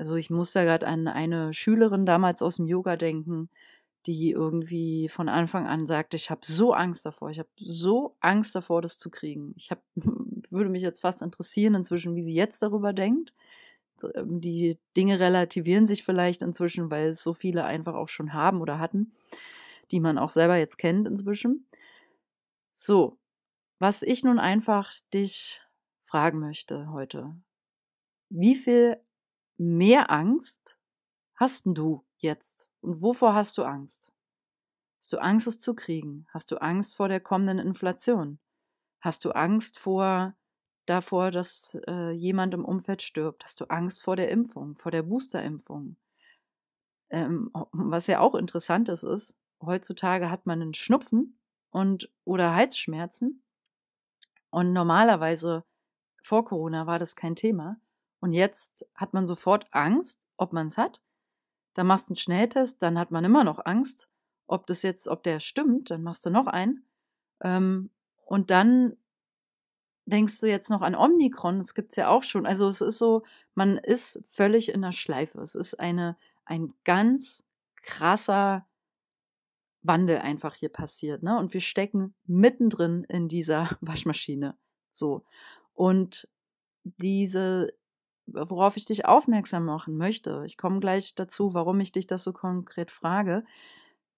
Also 0.00 0.16
ich 0.16 0.30
muss 0.30 0.52
da 0.52 0.64
gerade 0.64 0.86
an 0.86 1.08
eine 1.08 1.52
Schülerin 1.52 2.06
damals 2.06 2.40
aus 2.40 2.56
dem 2.56 2.66
Yoga 2.66 2.96
denken, 2.96 3.50
die 4.06 4.30
irgendwie 4.30 5.10
von 5.10 5.28
Anfang 5.28 5.66
an 5.66 5.86
sagte, 5.86 6.16
ich 6.16 6.30
habe 6.30 6.40
so 6.42 6.72
Angst 6.72 7.04
davor, 7.04 7.28
ich 7.28 7.38
habe 7.38 7.50
so 7.56 8.16
Angst 8.20 8.54
davor, 8.54 8.80
das 8.80 8.98
zu 8.98 9.10
kriegen. 9.10 9.52
Ich 9.58 9.70
hab, 9.70 9.82
würde 9.96 10.70
mich 10.70 10.82
jetzt 10.82 11.00
fast 11.00 11.20
interessieren 11.20 11.74
inzwischen, 11.74 12.14
wie 12.14 12.22
sie 12.22 12.32
jetzt 12.32 12.62
darüber 12.62 12.94
denkt. 12.94 13.34
Ähm, 14.14 14.40
die 14.40 14.78
Dinge 14.96 15.20
relativieren 15.20 15.86
sich 15.86 16.02
vielleicht 16.02 16.40
inzwischen, 16.40 16.90
weil 16.90 17.10
es 17.10 17.22
so 17.22 17.34
viele 17.34 17.64
einfach 17.64 17.94
auch 17.94 18.08
schon 18.08 18.32
haben 18.32 18.62
oder 18.62 18.78
hatten, 18.78 19.12
die 19.90 20.00
man 20.00 20.16
auch 20.16 20.30
selber 20.30 20.56
jetzt 20.56 20.78
kennt 20.78 21.06
inzwischen. 21.08 21.66
So, 22.72 23.18
was 23.78 24.02
ich 24.02 24.24
nun 24.24 24.38
einfach 24.38 24.94
dich 25.12 25.60
fragen 26.04 26.38
möchte 26.38 26.90
heute. 26.90 27.36
Wie 28.30 28.54
viel 28.54 28.96
mehr 29.60 30.10
Angst 30.10 30.78
hast 31.34 31.66
du 31.66 32.04
jetzt? 32.16 32.70
Und 32.80 33.02
wovor 33.02 33.34
hast 33.34 33.58
du 33.58 33.62
Angst? 33.62 34.12
Hast 34.98 35.12
du 35.12 35.18
Angst, 35.18 35.46
es 35.46 35.58
zu 35.58 35.74
kriegen? 35.74 36.26
Hast 36.32 36.50
du 36.50 36.60
Angst 36.60 36.96
vor 36.96 37.08
der 37.08 37.20
kommenden 37.20 37.58
Inflation? 37.58 38.38
Hast 39.00 39.24
du 39.24 39.30
Angst 39.32 39.78
vor 39.78 40.34
davor, 40.86 41.30
dass 41.30 41.78
äh, 41.86 42.10
jemand 42.10 42.54
im 42.54 42.64
Umfeld 42.64 43.02
stirbt? 43.02 43.44
Hast 43.44 43.60
du 43.60 43.66
Angst 43.66 44.02
vor 44.02 44.16
der 44.16 44.30
Impfung, 44.30 44.76
vor 44.76 44.92
der 44.92 45.02
Boosterimpfung? 45.02 45.96
Ähm, 47.10 47.50
was 47.72 48.06
ja 48.06 48.20
auch 48.20 48.34
interessant 48.34 48.88
ist, 48.88 49.02
ist, 49.02 49.38
heutzutage 49.62 50.30
hat 50.30 50.46
man 50.46 50.62
einen 50.62 50.74
Schnupfen 50.74 51.38
und 51.70 52.10
oder 52.24 52.54
Halsschmerzen 52.54 53.42
und 54.50 54.72
normalerweise 54.72 55.64
vor 56.22 56.44
Corona 56.44 56.86
war 56.86 56.98
das 56.98 57.16
kein 57.16 57.36
Thema. 57.36 57.78
Und 58.20 58.32
jetzt 58.32 58.86
hat 58.94 59.14
man 59.14 59.26
sofort 59.26 59.66
Angst, 59.72 60.28
ob 60.36 60.52
man 60.52 60.66
es 60.66 60.76
hat. 60.76 61.02
Dann 61.74 61.86
machst 61.86 62.08
du 62.08 62.12
einen 62.12 62.16
Schnelltest, 62.16 62.82
dann 62.82 62.98
hat 62.98 63.10
man 63.10 63.24
immer 63.24 63.44
noch 63.44 63.64
Angst, 63.64 64.08
ob 64.46 64.66
das 64.66 64.82
jetzt, 64.82 65.08
ob 65.08 65.22
der 65.22 65.40
stimmt, 65.40 65.90
dann 65.90 66.02
machst 66.02 66.26
du 66.26 66.30
noch 66.30 66.46
einen. 66.46 66.84
Ähm, 67.40 67.90
und 68.26 68.50
dann 68.50 68.96
denkst 70.06 70.40
du 70.40 70.46
jetzt 70.46 70.70
noch 70.70 70.82
an 70.82 70.94
Omikron, 70.94 71.58
das 71.58 71.74
gibt's 71.74 71.96
ja 71.96 72.08
auch 72.08 72.22
schon. 72.22 72.46
Also 72.46 72.68
es 72.68 72.80
ist 72.80 72.98
so, 72.98 73.22
man 73.54 73.78
ist 73.78 74.24
völlig 74.28 74.70
in 74.70 74.82
der 74.82 74.92
Schleife. 74.92 75.40
Es 75.40 75.54
ist 75.54 75.78
eine, 75.78 76.16
ein 76.44 76.74
ganz 76.84 77.44
krasser 77.82 78.66
Wandel 79.82 80.18
einfach 80.18 80.54
hier 80.54 80.68
passiert, 80.68 81.22
ne? 81.22 81.38
Und 81.38 81.54
wir 81.54 81.60
stecken 81.60 82.14
mittendrin 82.26 83.04
in 83.04 83.28
dieser 83.28 83.70
Waschmaschine. 83.80 84.56
So. 84.90 85.24
Und 85.74 86.28
diese 86.82 87.72
worauf 88.32 88.76
ich 88.76 88.84
dich 88.84 89.06
aufmerksam 89.06 89.64
machen 89.64 89.96
möchte, 89.96 90.42
ich 90.46 90.56
komme 90.56 90.80
gleich 90.80 91.14
dazu, 91.14 91.54
warum 91.54 91.80
ich 91.80 91.92
dich 91.92 92.06
das 92.06 92.24
so 92.24 92.32
konkret 92.32 92.90
frage, 92.90 93.44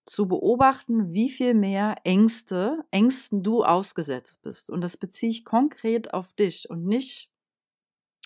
zu 0.04 0.26
beobachten, 0.26 1.12
wie 1.12 1.31
viel 1.31 1.54
mehr 1.54 1.97
Ängste, 2.04 2.85
Ängsten 2.90 3.42
du 3.42 3.64
ausgesetzt 3.64 4.42
bist. 4.42 4.71
Und 4.71 4.83
das 4.83 4.97
beziehe 4.97 5.31
ich 5.31 5.45
konkret 5.45 6.12
auf 6.12 6.33
dich 6.33 6.69
und 6.71 6.85
nicht 6.85 7.31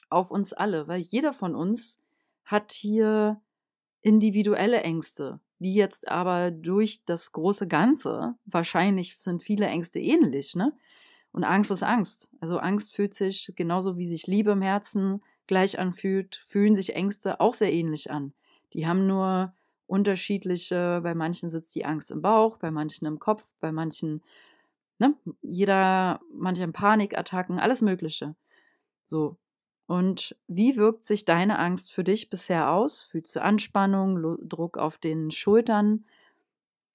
auf 0.09 0.31
uns 0.31 0.53
alle, 0.53 0.89
weil 0.89 1.01
jeder 1.01 1.33
von 1.33 1.55
uns 1.55 2.03
hat 2.45 2.73
hier 2.73 3.41
individuelle 4.01 4.83
Ängste, 4.83 5.41
die 5.59 5.75
jetzt 5.75 6.09
aber 6.09 6.51
durch 6.51 7.05
das 7.05 7.33
große 7.33 7.67
Ganze, 7.67 8.37
wahrscheinlich 8.45 9.19
sind 9.19 9.43
viele 9.43 9.67
Ängste 9.67 9.99
ähnlich, 9.99 10.55
ne? 10.55 10.73
Und 11.33 11.45
Angst 11.45 11.71
ist 11.71 11.83
Angst. 11.83 12.31
Also 12.41 12.59
Angst 12.59 12.95
fühlt 12.95 13.13
sich 13.13 13.53
genauso 13.57 13.99
wie 13.99 14.07
sich 14.07 14.27
Liebe 14.27 14.53
im 14.53 14.63
Herzen 14.63 15.23
gleich 15.47 15.79
anfühlt, 15.79 16.43
fühlen 16.47 16.75
sich 16.75 16.95
Ängste 16.95 17.41
auch 17.41 17.55
sehr 17.55 17.73
ähnlich 17.73 18.11
an. 18.11 18.33
Die 18.75 18.87
haben 18.87 19.07
nur 19.07 19.55
unterschiedliche, 19.87 21.01
bei 21.03 21.15
manchen 21.15 21.51
sitzt 21.51 21.75
die 21.75 21.85
Angst 21.85 22.11
im 22.11 22.23
Bauch, 22.23 22.59
bei 22.59 22.71
manchen 22.71 23.07
im 23.07 23.19
Kopf, 23.19 23.53
bei 23.61 23.73
manchen, 23.73 24.23
ne, 24.99 25.15
jeder, 25.43 26.21
manche 26.33 26.63
haben 26.63 26.73
Panikattacken, 26.73 27.59
alles 27.59 27.83
Mögliche. 27.83 28.35
So. 29.05 29.37
Und 29.87 30.37
wie 30.49 30.77
wirkt 30.77 31.05
sich 31.05 31.25
deine 31.25 31.61
Angst 31.61 31.93
für 31.93 32.03
dich 32.03 32.29
bisher 32.29 32.73
aus? 32.73 33.05
Fühlst 33.05 33.37
du 33.37 33.43
Anspannung, 33.43 34.37
Druck 34.49 34.79
auf 34.79 34.99
den 34.99 35.31
Schultern? 35.31 36.05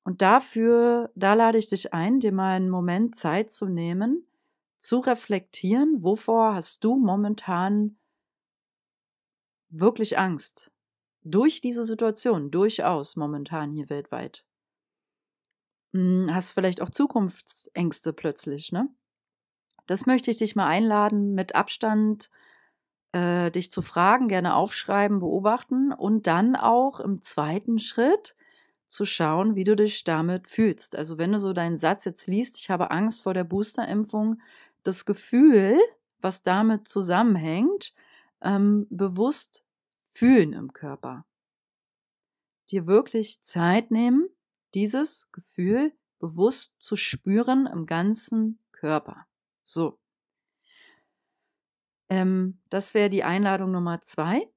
Und 0.04 0.22
dafür, 0.22 1.10
da 1.16 1.34
lade 1.34 1.58
ich 1.58 1.68
dich 1.68 1.94
ein, 1.94 2.20
dir 2.20 2.34
mal 2.34 2.56
einen 2.56 2.70
Moment 2.70 3.16
Zeit 3.16 3.50
zu 3.50 3.68
nehmen, 3.68 4.26
zu 4.76 5.00
reflektieren, 5.00 6.04
wovor 6.04 6.56
hast 6.56 6.84
du 6.84 6.98
momentan 6.98 7.96
wirklich 9.72 10.18
Angst. 10.18 10.72
Durch 11.24 11.62
diese 11.62 11.84
Situation, 11.84 12.52
durchaus 12.52 13.16
momentan 13.16 13.72
hier 13.72 13.90
weltweit. 13.90 14.46
Hm, 15.94 16.30
hast 16.34 16.52
vielleicht 16.52 16.82
auch 16.82 16.90
Zukunftsängste 16.90 18.14
plötzlich, 18.14 18.72
ne? 18.72 18.90
Das 19.88 20.06
möchte 20.06 20.32
ich 20.32 20.38
dich 20.38 20.56
mal 20.56 20.68
einladen, 20.68 21.34
mit 21.34 21.56
Abstand 21.56 22.30
äh, 23.12 23.52
dich 23.52 23.72
zu 23.72 23.82
fragen, 23.82 24.28
gerne 24.28 24.56
aufschreiben, 24.56 25.20
beobachten 25.20 25.92
und 25.92 26.28
dann 26.28 26.56
auch 26.56 27.00
im 27.00 27.22
zweiten 27.22 27.80
Schritt 27.80 28.36
zu 28.88 29.06
schauen, 29.06 29.56
wie 29.56 29.64
du 29.64 29.76
dich 29.76 30.04
damit 30.04 30.50
fühlst. 30.50 30.96
Also 30.96 31.18
wenn 31.18 31.32
du 31.32 31.40
so 31.40 31.54
deinen 31.54 31.78
Satz 31.78 32.06
jetzt 32.06 32.28
liest, 32.28 32.58
ich 32.58 32.70
habe 32.70 32.92
Angst 32.92 33.22
vor 33.24 33.34
der 33.34 33.44
Boosterimpfung, 33.44 34.42
das 34.84 35.06
Gefühl, 35.06 35.78
was 36.20 36.44
damit 36.44 36.88
zusammenhängt, 36.88 37.94
ähm, 38.42 38.88
bewusst 38.90 39.66
fühlen 40.00 40.54
im 40.54 40.74
Körper. 40.74 41.26
Dir 42.70 42.88
wirklich 42.88 43.42
Zeit 43.42 43.92
nehmen, 43.92 44.30
dieses 44.74 45.32
Gefühl 45.32 45.94
bewusst 46.20 46.82
zu 46.82 46.96
spüren 46.96 47.68
im 47.68 47.86
ganzen 47.86 48.60
Körper. 48.72 49.28
So. 49.64 50.00
Ähm, 52.10 52.60
das 52.70 52.94
wäre 52.94 53.10
die 53.10 53.24
Einladung 53.24 53.72
Nummer 53.72 54.02
zwei. 54.02 54.50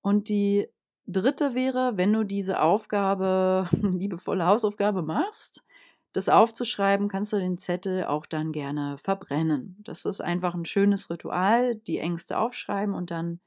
Und 0.00 0.28
die 0.28 0.68
dritte 1.06 1.54
wäre, 1.54 1.96
wenn 1.96 2.12
du 2.12 2.24
diese 2.24 2.60
Aufgabe, 2.60 3.68
liebevolle 3.82 4.46
Hausaufgabe 4.46 5.02
machst, 5.02 5.64
das 6.14 6.28
aufzuschreiben, 6.28 7.08
kannst 7.08 7.32
du 7.32 7.38
den 7.38 7.58
Zettel 7.58 8.04
auch 8.04 8.24
dann 8.24 8.52
gerne 8.52 8.96
verbrennen. 9.02 9.76
Das 9.82 10.04
ist 10.04 10.20
einfach 10.20 10.54
ein 10.54 10.64
schönes 10.64 11.10
Ritual, 11.10 11.74
die 11.74 11.98
Ängste 11.98 12.38
aufschreiben 12.38 12.94
und 12.94 13.10
dann 13.10 13.40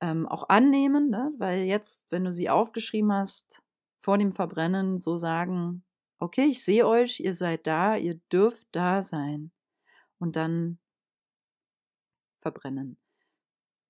ähm, 0.00 0.26
auch 0.26 0.48
annehmen, 0.48 1.10
ne? 1.10 1.32
weil 1.38 1.60
jetzt, 1.60 2.10
wenn 2.10 2.24
du 2.24 2.32
sie 2.32 2.50
aufgeschrieben 2.50 3.12
hast, 3.12 3.62
vor 4.00 4.18
dem 4.18 4.32
Verbrennen 4.32 4.98
so 4.98 5.16
sagen, 5.16 5.84
okay, 6.18 6.46
ich 6.46 6.64
sehe 6.64 6.86
euch, 6.88 7.20
ihr 7.20 7.34
seid 7.34 7.68
da, 7.68 7.96
ihr 7.96 8.20
dürft 8.32 8.66
da 8.72 9.00
sein. 9.00 9.52
Und 10.18 10.34
dann 10.34 10.78
verbrennen. 12.40 12.98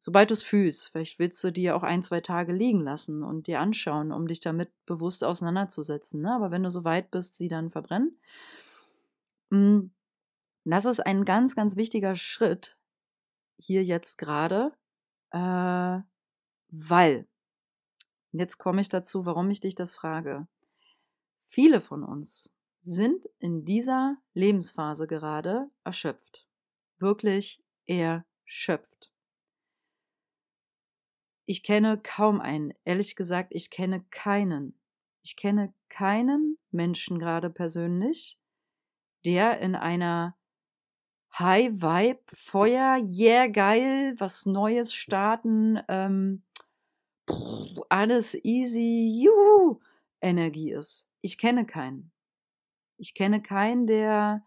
Sobald 0.06 0.30
du 0.30 0.34
es 0.34 0.44
fühlst, 0.44 0.90
vielleicht 0.90 1.18
willst 1.18 1.42
du 1.42 1.50
dir 1.50 1.74
auch 1.74 1.82
ein, 1.82 2.00
zwei 2.00 2.20
Tage 2.20 2.52
liegen 2.52 2.80
lassen 2.80 3.24
und 3.24 3.48
dir 3.48 3.58
anschauen, 3.58 4.12
um 4.12 4.28
dich 4.28 4.38
damit 4.38 4.70
bewusst 4.84 5.24
auseinanderzusetzen. 5.24 6.20
Ne? 6.20 6.32
Aber 6.32 6.52
wenn 6.52 6.62
du 6.62 6.70
so 6.70 6.84
weit 6.84 7.10
bist, 7.10 7.36
sie 7.36 7.48
dann 7.48 7.70
verbrennen. 7.70 8.16
Hm, 9.50 9.90
das 10.62 10.84
ist 10.84 11.00
ein 11.00 11.24
ganz, 11.24 11.56
ganz 11.56 11.74
wichtiger 11.74 12.14
Schritt 12.14 12.78
hier 13.58 13.82
jetzt 13.82 14.16
gerade, 14.18 14.70
äh, 15.32 15.98
weil, 16.68 17.26
jetzt 18.30 18.58
komme 18.58 18.82
ich 18.82 18.88
dazu, 18.88 19.26
warum 19.26 19.50
ich 19.50 19.58
dich 19.58 19.74
das 19.74 19.96
frage. 19.96 20.46
Viele 21.40 21.80
von 21.80 22.04
uns 22.04 22.56
sind 22.80 23.26
in 23.40 23.64
dieser 23.64 24.18
Lebensphase 24.34 25.08
gerade 25.08 25.68
erschöpft. 25.82 26.46
Wirklich 26.98 27.60
erschöpft. 27.86 29.15
Ich 31.46 31.62
kenne 31.62 31.98
kaum 32.02 32.40
einen. 32.40 32.74
Ehrlich 32.84 33.14
gesagt, 33.14 33.48
ich 33.52 33.70
kenne 33.70 34.04
keinen. 34.10 34.78
Ich 35.22 35.36
kenne 35.36 35.72
keinen 35.88 36.58
Menschen 36.70 37.18
gerade 37.18 37.50
persönlich, 37.50 38.38
der 39.24 39.60
in 39.60 39.74
einer 39.74 40.36
High 41.38 41.72
Vibe, 41.72 42.22
Feuer, 42.26 42.98
yeah, 42.98 43.46
geil, 43.46 44.14
was 44.18 44.46
Neues 44.46 44.94
starten, 44.94 45.80
ähm, 45.88 46.42
alles 47.88 48.34
easy, 48.44 49.22
juhu, 49.22 49.80
Energie 50.20 50.72
ist. 50.72 51.10
Ich 51.20 51.38
kenne 51.38 51.66
keinen. 51.66 52.10
Ich 52.96 53.14
kenne 53.14 53.42
keinen, 53.42 53.86
der, 53.86 54.46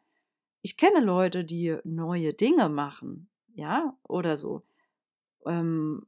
ich 0.62 0.78
kenne 0.78 1.00
Leute, 1.00 1.46
die 1.46 1.78
neue 1.84 2.34
Dinge 2.34 2.70
machen, 2.70 3.30
ja, 3.54 3.98
oder 4.04 4.36
so. 4.36 4.64
Ähm, 5.46 6.08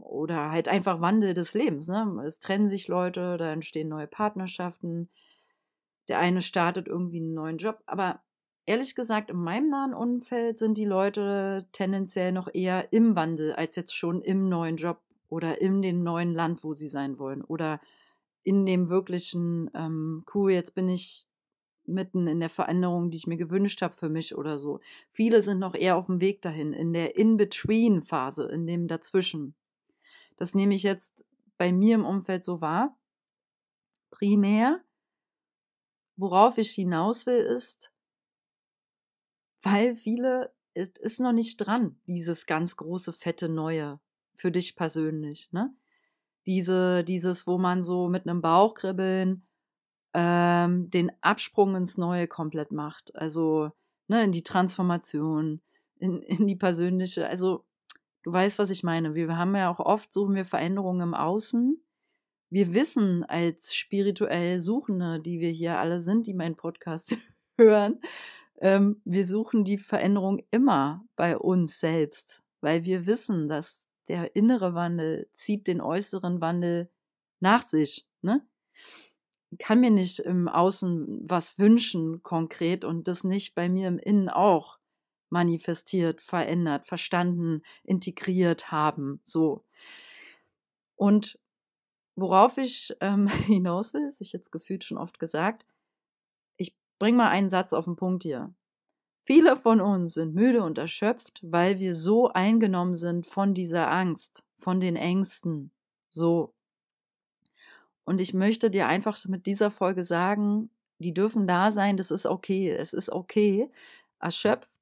oder 0.00 0.50
halt 0.50 0.68
einfach 0.68 1.00
Wandel 1.00 1.34
des 1.34 1.54
Lebens. 1.54 1.88
Ne? 1.88 2.22
Es 2.24 2.40
trennen 2.40 2.68
sich 2.68 2.88
Leute, 2.88 3.36
da 3.36 3.52
entstehen 3.52 3.88
neue 3.88 4.06
Partnerschaften. 4.06 5.08
Der 6.08 6.18
eine 6.18 6.40
startet 6.40 6.88
irgendwie 6.88 7.18
einen 7.20 7.34
neuen 7.34 7.58
Job. 7.58 7.82
Aber 7.86 8.22
ehrlich 8.66 8.94
gesagt, 8.94 9.30
in 9.30 9.38
meinem 9.38 9.68
nahen 9.68 9.94
Umfeld 9.94 10.58
sind 10.58 10.78
die 10.78 10.84
Leute 10.84 11.66
tendenziell 11.72 12.32
noch 12.32 12.48
eher 12.52 12.92
im 12.92 13.16
Wandel 13.16 13.52
als 13.52 13.76
jetzt 13.76 13.94
schon 13.94 14.22
im 14.22 14.48
neuen 14.48 14.76
Job 14.76 15.00
oder 15.28 15.60
in 15.60 15.82
dem 15.82 16.02
neuen 16.02 16.32
Land, 16.34 16.64
wo 16.64 16.72
sie 16.72 16.88
sein 16.88 17.18
wollen. 17.18 17.42
Oder 17.42 17.80
in 18.44 18.64
dem 18.64 18.88
wirklichen, 18.88 19.70
ähm, 19.74 20.24
cool, 20.34 20.52
jetzt 20.52 20.74
bin 20.74 20.88
ich 20.88 21.26
mitten 21.84 22.26
in 22.26 22.40
der 22.40 22.50
Veränderung, 22.50 23.10
die 23.10 23.16
ich 23.16 23.26
mir 23.26 23.36
gewünscht 23.36 23.82
habe 23.82 23.94
für 23.94 24.08
mich 24.08 24.36
oder 24.36 24.58
so. 24.58 24.80
Viele 25.08 25.42
sind 25.42 25.58
noch 25.58 25.74
eher 25.74 25.96
auf 25.96 26.06
dem 26.06 26.20
Weg 26.20 26.42
dahin, 26.42 26.72
in 26.72 26.92
der 26.92 27.16
In-Between-Phase, 27.16 28.48
in 28.48 28.66
dem 28.66 28.86
Dazwischen. 28.86 29.54
Das 30.38 30.54
nehme 30.54 30.74
ich 30.74 30.84
jetzt 30.84 31.26
bei 31.58 31.72
mir 31.72 31.96
im 31.96 32.06
Umfeld 32.06 32.44
so 32.44 32.60
wahr. 32.60 32.96
Primär, 34.10 34.82
worauf 36.16 36.56
ich 36.58 36.70
hinaus 36.70 37.26
will, 37.26 37.38
ist, 37.38 37.92
weil 39.62 39.96
viele, 39.96 40.54
es 40.74 40.90
ist 41.00 41.20
noch 41.20 41.32
nicht 41.32 41.56
dran, 41.58 42.00
dieses 42.06 42.46
ganz 42.46 42.76
große, 42.76 43.12
fette 43.12 43.48
Neue 43.48 44.00
für 44.34 44.50
dich 44.52 44.76
persönlich, 44.76 45.50
ne? 45.52 45.74
Diese, 46.46 47.04
dieses, 47.04 47.46
wo 47.46 47.58
man 47.58 47.82
so 47.82 48.08
mit 48.08 48.26
einem 48.26 48.40
Bauchkribbeln 48.40 49.46
ähm, 50.14 50.88
den 50.88 51.12
Absprung 51.20 51.76
ins 51.76 51.98
Neue 51.98 52.26
komplett 52.26 52.72
macht. 52.72 53.14
Also 53.14 53.72
ne, 54.06 54.24
in 54.24 54.32
die 54.32 54.44
Transformation, 54.44 55.60
in, 55.98 56.22
in 56.22 56.46
die 56.46 56.56
persönliche, 56.56 57.28
also 57.28 57.67
du 58.28 58.32
weißt, 58.34 58.58
was 58.58 58.70
ich 58.70 58.82
meine. 58.82 59.14
Wir 59.14 59.38
haben 59.38 59.56
ja 59.56 59.70
auch 59.70 59.80
oft, 59.80 60.12
suchen 60.12 60.34
wir 60.34 60.44
Veränderungen 60.44 61.00
im 61.00 61.14
Außen. 61.14 61.82
Wir 62.50 62.74
wissen 62.74 63.24
als 63.24 63.74
spirituell 63.74 64.60
Suchende, 64.60 65.18
die 65.18 65.40
wir 65.40 65.50
hier 65.50 65.78
alle 65.78 65.98
sind, 65.98 66.26
die 66.26 66.34
meinen 66.34 66.56
Podcast 66.56 67.16
hören, 67.58 68.00
ähm, 68.60 69.00
wir 69.04 69.26
suchen 69.26 69.64
die 69.64 69.78
Veränderung 69.78 70.42
immer 70.50 71.06
bei 71.16 71.38
uns 71.38 71.80
selbst, 71.80 72.42
weil 72.60 72.84
wir 72.84 73.06
wissen, 73.06 73.48
dass 73.48 73.88
der 74.08 74.36
innere 74.36 74.74
Wandel 74.74 75.28
zieht 75.32 75.66
den 75.66 75.80
äußeren 75.80 76.40
Wandel 76.40 76.90
nach 77.40 77.62
sich. 77.62 78.06
Ne? 78.20 78.46
kann 79.58 79.80
mir 79.80 79.90
nicht 79.90 80.18
im 80.18 80.48
Außen 80.48 81.22
was 81.22 81.58
wünschen 81.58 82.22
konkret 82.22 82.84
und 82.84 83.08
das 83.08 83.24
nicht 83.24 83.54
bei 83.54 83.70
mir 83.70 83.88
im 83.88 83.98
Innen 83.98 84.28
auch 84.28 84.77
manifestiert, 85.30 86.20
verändert, 86.20 86.86
verstanden, 86.86 87.62
integriert 87.84 88.70
haben. 88.70 89.20
So. 89.24 89.64
Und 90.96 91.38
worauf 92.16 92.58
ich 92.58 92.94
ähm, 93.00 93.28
hinaus 93.46 93.94
will, 93.94 94.06
ist 94.06 94.20
ich 94.20 94.32
jetzt 94.32 94.50
gefühlt 94.52 94.84
schon 94.84 94.98
oft 94.98 95.18
gesagt, 95.18 95.66
ich 96.56 96.76
bring 96.98 97.16
mal 97.16 97.28
einen 97.28 97.50
Satz 97.50 97.72
auf 97.72 97.84
den 97.84 97.96
Punkt 97.96 98.22
hier. 98.22 98.52
Viele 99.24 99.56
von 99.56 99.80
uns 99.80 100.14
sind 100.14 100.34
müde 100.34 100.62
und 100.62 100.78
erschöpft, 100.78 101.40
weil 101.42 101.78
wir 101.78 101.94
so 101.94 102.28
eingenommen 102.28 102.94
sind 102.94 103.26
von 103.26 103.52
dieser 103.52 103.90
Angst, 103.90 104.44
von 104.58 104.80
den 104.80 104.96
Ängsten. 104.96 105.70
So. 106.08 106.54
Und 108.04 108.22
ich 108.22 108.32
möchte 108.32 108.70
dir 108.70 108.86
einfach 108.86 109.22
mit 109.26 109.44
dieser 109.44 109.70
Folge 109.70 110.02
sagen, 110.02 110.70
die 110.98 111.12
dürfen 111.12 111.46
da 111.46 111.70
sein, 111.70 111.96
das 111.98 112.10
ist 112.10 112.24
okay. 112.26 112.70
Es 112.70 112.92
ist 112.92 113.10
okay, 113.10 113.70
erschöpft, 114.18 114.77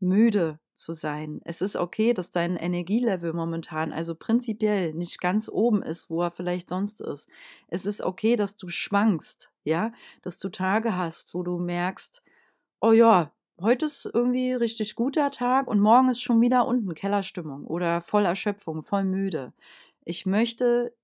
müde 0.00 0.58
zu 0.72 0.92
sein. 0.92 1.40
Es 1.44 1.60
ist 1.62 1.76
okay, 1.76 2.12
dass 2.12 2.30
dein 2.30 2.56
Energielevel 2.56 3.32
momentan, 3.32 3.92
also 3.92 4.14
prinzipiell, 4.14 4.92
nicht 4.92 5.20
ganz 5.20 5.48
oben 5.48 5.82
ist, 5.82 6.10
wo 6.10 6.22
er 6.22 6.30
vielleicht 6.30 6.68
sonst 6.68 7.00
ist. 7.00 7.30
Es 7.68 7.86
ist 7.86 8.02
okay, 8.02 8.36
dass 8.36 8.56
du 8.56 8.68
schwankst, 8.68 9.52
ja, 9.62 9.92
dass 10.22 10.38
du 10.38 10.48
Tage 10.48 10.96
hast, 10.96 11.34
wo 11.34 11.42
du 11.42 11.58
merkst, 11.58 12.22
oh 12.80 12.92
ja, 12.92 13.32
heute 13.60 13.86
ist 13.86 14.10
irgendwie 14.12 14.52
richtig 14.52 14.94
guter 14.96 15.30
Tag 15.30 15.68
und 15.68 15.80
morgen 15.80 16.08
ist 16.08 16.22
schon 16.22 16.40
wieder 16.40 16.66
unten 16.66 16.94
Kellerstimmung 16.94 17.64
oder 17.64 18.00
voll 18.00 18.24
Erschöpfung, 18.24 18.82
voll 18.82 19.04
müde. 19.04 19.52
Ich 20.04 20.26
möchte 20.26 20.94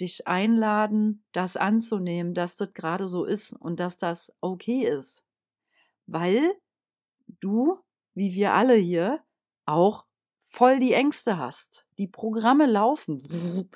dich 0.00 0.28
einladen, 0.28 1.24
das 1.32 1.56
anzunehmen, 1.56 2.34
dass 2.34 2.56
das 2.56 2.74
gerade 2.74 3.08
so 3.08 3.24
ist 3.24 3.54
und 3.54 3.80
dass 3.80 3.96
das 3.96 4.36
okay 4.40 4.86
ist. 4.86 5.26
Weil 6.06 6.42
du, 7.40 7.80
wie 8.16 8.34
wir 8.34 8.54
alle 8.54 8.74
hier, 8.74 9.20
auch 9.66 10.04
voll 10.38 10.80
die 10.80 10.94
Ängste 10.94 11.38
hast. 11.38 11.86
Die 11.98 12.08
Programme 12.08 12.66
laufen 12.66 13.68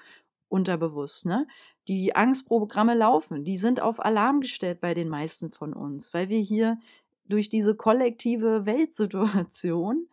unterbewusst, 0.49 1.27
ne? 1.27 1.47
Die 1.89 2.15
Angstprogramme 2.15 2.95
laufen, 2.95 3.45
die 3.45 3.57
sind 3.57 3.81
auf 3.81 4.05
Alarm 4.05 4.41
gestellt 4.41 4.81
bei 4.81 4.95
den 4.95 5.09
meisten 5.09 5.51
von 5.51 5.73
uns, 5.73 6.15
weil 6.15 6.29
wir 6.29 6.39
hier 6.39 6.79
durch 7.25 7.49
diese 7.49 7.75
kollektive 7.75 8.67
Weltsituation 8.67 10.09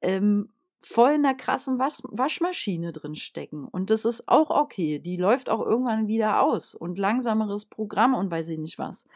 ähm, 0.00 0.48
voll 0.80 1.12
in 1.12 1.22
der 1.22 1.34
krassen 1.34 1.78
Wasch 1.78 2.02
Waschmaschine 2.04 2.92
drin 2.92 3.14
stecken. 3.14 3.64
Und 3.64 3.90
das 3.90 4.04
ist 4.04 4.28
auch 4.28 4.50
okay. 4.50 4.98
Die 4.98 5.16
läuft 5.16 5.50
auch 5.50 5.60
irgendwann 5.60 6.06
wieder 6.06 6.42
aus 6.42 6.74
und 6.74 6.98
langsameres 6.98 7.66
Programm 7.66 8.14
und 8.14 8.30
weiß 8.30 8.50
ich 8.50 8.58
nicht 8.58 8.78
was. 8.78 9.06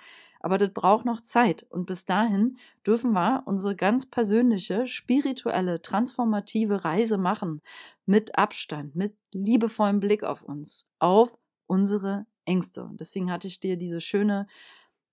Aber 0.43 0.59
das 0.59 0.73
braucht 0.73 1.05
noch 1.05 1.21
Zeit. 1.21 1.65
Und 1.71 1.87
bis 1.87 2.05
dahin 2.05 2.59
dürfen 2.87 3.13
wir 3.13 3.43
unsere 3.47 3.77
ganz 3.77 4.07
persönliche, 4.07 4.87
spirituelle, 4.87 5.81
transformative 5.81 6.85
Reise 6.85 7.17
machen. 7.17 7.63
Mit 8.05 8.37
Abstand, 8.37 8.97
mit 8.97 9.17
liebevollem 9.33 10.01
Blick 10.01 10.25
auf 10.25 10.43
uns, 10.43 10.93
auf 10.99 11.39
unsere 11.67 12.27
Ängste. 12.45 12.85
Und 12.85 13.01
deswegen 13.01 13.31
hatte 13.31 13.49
ich 13.49 13.61
dir 13.61 13.77
diese 13.77 14.01
schöne 14.01 14.47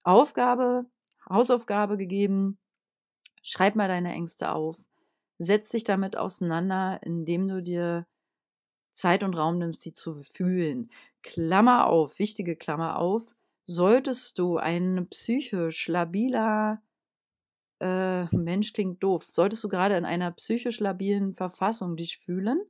Aufgabe, 0.04 0.86
Hausaufgabe 1.30 1.98
gegeben. 1.98 2.58
Schreib 3.44 3.76
mal 3.76 3.88
deine 3.88 4.12
Ängste 4.12 4.52
auf 4.52 4.78
setz 5.40 5.70
dich 5.70 5.86
damit 5.86 6.18
auseinander, 6.18 7.00
indem 7.04 7.48
du 7.48 7.64
dir 7.64 8.06
Zeit 8.92 9.24
und 9.24 9.34
Raum 9.36 9.58
nimmst, 9.58 9.82
sie 9.82 9.94
zu 9.94 10.22
fühlen. 10.24 10.92
Klammer 11.24 11.88
auf, 11.88 12.20
wichtige 12.20 12.56
Klammer 12.56 13.00
auf, 13.00 13.36
solltest 13.70 14.40
du 14.40 14.58
ein 14.58 15.06
psychisch 15.12 15.88
labiler 15.88 16.82
äh, 17.80 18.26
Mensch 18.36 18.74
klingt 18.74 19.04
doof, 19.04 19.26
solltest 19.30 19.64
du 19.64 19.70
gerade 19.70 19.96
in 19.96 20.06
einer 20.06 20.32
psychisch 20.32 20.80
labilen 20.80 21.36
Verfassung 21.36 21.96
dich 21.96 22.18
fühlen, 22.18 22.62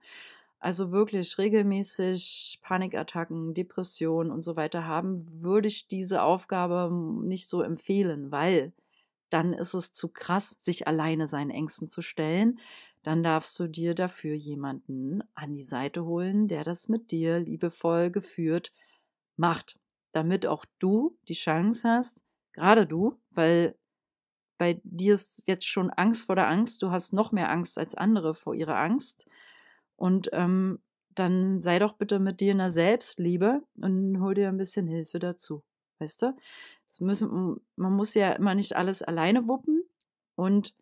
also 0.60 0.92
wirklich 0.92 1.38
regelmäßig 1.38 2.60
Panikattacken, 2.62 3.54
Depressionen 3.54 4.30
und 4.30 4.42
so 4.42 4.58
weiter 4.58 4.88
haben, 4.88 5.26
würde 5.42 5.70
ich 5.70 5.88
diese 5.88 6.22
Aufgabe 6.22 6.94
nicht 7.24 7.48
so 7.48 7.62
empfehlen, 7.62 8.30
weil 8.30 8.74
dann 9.30 9.54
ist 9.54 9.74
es 9.74 9.94
zu 9.94 10.10
krass, 10.10 10.58
sich 10.60 10.86
alleine 10.86 11.28
seinen 11.28 11.52
Ängsten 11.52 11.88
zu 11.88 12.02
stellen. 12.02 12.60
Dann 13.04 13.24
darfst 13.24 13.58
du 13.58 13.68
dir 13.68 13.96
dafür 13.96 14.36
jemanden 14.36 15.24
an 15.34 15.52
die 15.52 15.64
Seite 15.64 16.04
holen, 16.04 16.50
der 16.50 16.66
das 16.66 16.90
mit 16.90 17.12
dir 17.12 17.40
liebevoll 17.40 18.12
geführt 18.12 18.74
macht, 19.38 19.79
damit 20.12 20.46
auch 20.46 20.66
du 20.80 21.18
die 21.28 21.34
Chance 21.34 21.90
hast, 21.90 22.24
gerade 22.54 22.86
du, 22.86 23.20
weil 23.32 23.76
bei 24.58 24.82
dir 24.84 25.14
ist 25.14 25.48
jetzt 25.48 25.66
schon 25.66 25.90
Angst 25.90 26.26
vor 26.26 26.36
der 26.36 26.50
Angst, 26.50 26.82
du 26.82 26.92
hast 26.92 27.14
noch 27.14 27.32
mehr 27.32 27.50
Angst 27.50 27.78
als 27.78 27.96
andere 27.96 28.36
vor 28.36 28.54
ihrer 28.54 28.78
Angst. 28.78 29.28
Und 29.96 30.30
ähm, 30.34 30.80
dann 31.16 31.62
sei 31.62 31.80
doch 31.80 31.94
bitte 31.94 32.20
mit 32.20 32.40
dir 32.42 32.52
in 32.52 32.58
der 32.58 32.70
Selbstliebe 32.70 33.62
und 33.76 34.22
hol 34.22 34.34
dir 34.34 34.50
ein 34.50 34.58
bisschen 34.58 34.88
Hilfe 34.88 35.20
dazu. 35.20 35.64
Weißt 36.00 36.22
du? 36.22 36.36
Müssen, 37.00 37.62
man 37.76 37.94
muss 37.94 38.14
ja 38.14 38.34
immer 38.34 38.56
nicht 38.56 38.76
alles 38.76 39.02
alleine 39.02 39.48
wuppen. 39.48 39.84
Und 40.36 40.76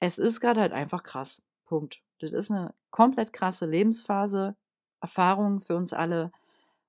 es 0.00 0.18
ist 0.18 0.40
gerade 0.40 0.60
halt 0.60 0.72
einfach 0.72 1.02
krass. 1.02 1.42
Punkt. 1.64 2.02
Das 2.18 2.32
ist 2.32 2.50
eine 2.50 2.74
komplett 2.90 3.32
krasse 3.32 3.66
Lebensphase, 3.66 4.56
Erfahrung 5.00 5.60
für 5.60 5.76
uns 5.76 5.92
alle. 5.92 6.32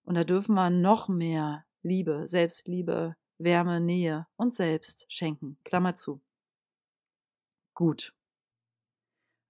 Und 0.10 0.16
da 0.16 0.24
dürfen 0.24 0.56
wir 0.56 0.72
noch 0.72 1.08
mehr 1.08 1.66
Liebe, 1.84 2.28
Selbstliebe, 2.28 3.16
Wärme, 3.38 3.80
Nähe 3.80 4.26
uns 4.38 4.56
selbst 4.56 5.06
schenken. 5.14 5.60
Klammer 5.64 5.94
zu. 5.94 6.20
Gut. 7.76 8.16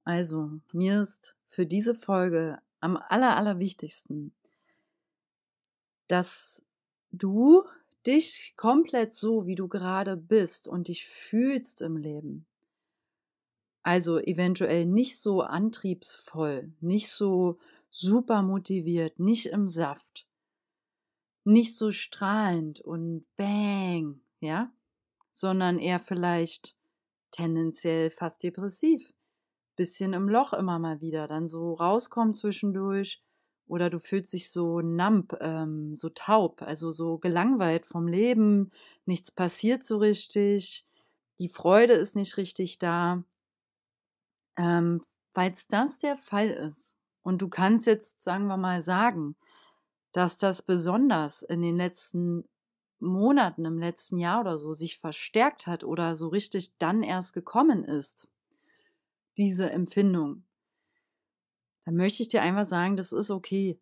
Also, 0.03 0.59
mir 0.73 1.01
ist 1.01 1.37
für 1.47 1.65
diese 1.65 1.95
Folge 1.95 2.59
am 2.81 2.97
aller, 2.97 3.37
allerwichtigsten, 3.37 4.33
dass 6.09 6.65
du 7.13 7.63
dich 8.05 8.55
komplett 8.57 9.13
so, 9.13 9.45
wie 9.47 9.55
du 9.55 9.69
gerade 9.69 10.17
bist 10.17 10.67
und 10.67 10.89
dich 10.89 11.05
fühlst 11.05 11.81
im 11.81 11.95
Leben. 11.95 12.45
Also 13.81 14.19
eventuell 14.19 14.85
nicht 14.85 15.17
so 15.19 15.39
antriebsvoll, 15.39 16.73
nicht 16.81 17.07
so 17.07 17.59
super 17.89 18.43
motiviert, 18.43 19.19
nicht 19.19 19.45
im 19.45 19.69
Saft, 19.69 20.25
nicht 21.43 21.75
so 21.75 21.91
strahlend 21.91 22.81
und 22.81 23.25
bang, 23.35 24.21
ja, 24.39 24.71
sondern 25.31 25.79
eher 25.79 25.99
vielleicht 25.99 26.75
tendenziell 27.31 28.11
fast 28.11 28.43
depressiv. 28.43 29.13
bisschen 29.75 30.11
im 30.11 30.27
Loch 30.27 30.51
immer 30.51 30.77
mal 30.77 30.99
wieder, 30.99 31.27
dann 31.27 31.47
so 31.47 31.73
rauskommt 31.73 32.35
zwischendurch 32.35 33.21
oder 33.65 33.89
du 33.89 33.99
fühlst 33.99 34.33
dich 34.33 34.49
so 34.49 34.81
numb, 34.81 35.37
ähm, 35.39 35.95
so 35.95 36.09
taub, 36.09 36.61
also 36.61 36.91
so 36.91 37.17
gelangweilt 37.17 37.85
vom 37.85 38.07
Leben, 38.07 38.71
nichts 39.05 39.31
passiert 39.31 39.83
so 39.83 39.99
richtig, 39.99 40.85
die 41.39 41.47
Freude 41.47 41.93
ist 41.93 42.15
nicht 42.17 42.35
richtig 42.35 42.79
da. 42.79 43.23
Ähm, 44.57 45.01
Falls 45.33 45.67
das 45.67 45.99
der 45.99 46.17
Fall 46.17 46.49
ist 46.49 46.97
und 47.21 47.41
du 47.41 47.47
kannst 47.47 47.85
jetzt, 47.85 48.21
sagen 48.21 48.47
wir 48.47 48.57
mal, 48.57 48.81
sagen, 48.81 49.35
dass 50.11 50.37
das 50.37 50.61
besonders 50.61 51.41
in 51.41 51.61
den 51.61 51.77
letzten 51.77 52.47
Monaten, 52.99 53.65
im 53.65 53.77
letzten 53.77 54.17
Jahr 54.17 54.41
oder 54.41 54.57
so 54.57 54.73
sich 54.73 54.99
verstärkt 54.99 55.67
hat 55.67 55.83
oder 55.83 56.15
so 56.15 56.27
richtig 56.27 56.77
dann 56.77 57.03
erst 57.03 57.33
gekommen 57.33 57.83
ist, 57.83 58.29
diese 59.37 59.71
Empfindung, 59.71 60.43
dann 61.85 61.95
möchte 61.95 62.21
ich 62.21 62.29
dir 62.29 62.41
einfach 62.41 62.65
sagen, 62.65 62.97
das 62.97 63.13
ist 63.13 63.31
okay. 63.31 63.79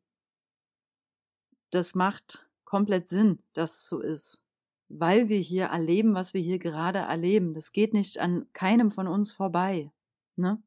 Das 1.71 1.95
macht 1.95 2.47
komplett 2.63 3.07
Sinn, 3.07 3.39
dass 3.53 3.77
es 3.77 3.87
so 3.89 3.99
ist, 3.99 4.43
weil 4.87 5.29
wir 5.29 5.39
hier 5.39 5.65
erleben, 5.65 6.13
was 6.13 6.33
wir 6.33 6.41
hier 6.41 6.59
gerade 6.59 6.99
erleben. 6.99 7.53
Das 7.53 7.71
geht 7.71 7.93
nicht 7.93 8.19
an 8.19 8.47
keinem 8.53 8.91
von 8.91 9.07
uns 9.07 9.33
vorbei. 9.33 9.91
Ne? 10.35 10.61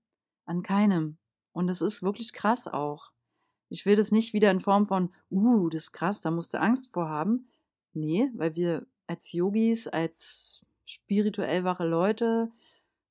An 0.45 0.63
keinem. 0.63 1.19
Und 1.53 1.71
es 1.71 1.81
ist 1.81 2.03
wirklich 2.03 2.33
krass 2.33 2.67
auch. 2.69 3.10
Ich 3.71 3.87
will 3.87 3.97
das 3.97 4.13
nicht 4.13 4.35
wieder 4.35 4.51
in 4.51 4.61
Form 4.61 4.87
von, 4.87 5.11
uh, 5.31 5.69
das 5.69 5.85
ist 5.85 5.93
krass, 5.93 6.21
da 6.21 6.31
musst 6.31 6.53
du 6.53 6.61
Angst 6.61 6.93
vor 6.93 7.09
haben. 7.09 7.49
Nee, 7.93 8.31
weil 8.35 8.55
wir 8.55 8.87
als 9.07 9.33
Yogis, 9.33 9.87
als 9.87 10.63
spirituell 10.85 11.65
wache 11.65 11.87
Leute, 11.87 12.51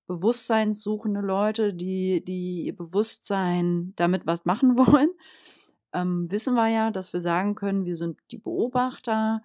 bewusstseinssuchende 0.07 1.21
Leute, 1.21 1.73
die, 1.73 2.23
die 2.23 2.65
ihr 2.65 2.75
Bewusstsein 2.75 3.93
damit 3.95 4.25
was 4.25 4.45
machen 4.45 4.77
wollen, 4.77 5.09
ähm, 5.93 6.29
wissen 6.29 6.55
wir 6.55 6.67
ja, 6.67 6.91
dass 6.91 7.13
wir 7.13 7.19
sagen 7.19 7.55
können, 7.55 7.85
wir 7.85 7.95
sind 7.95 8.19
die 8.31 8.37
Beobachter 8.37 9.41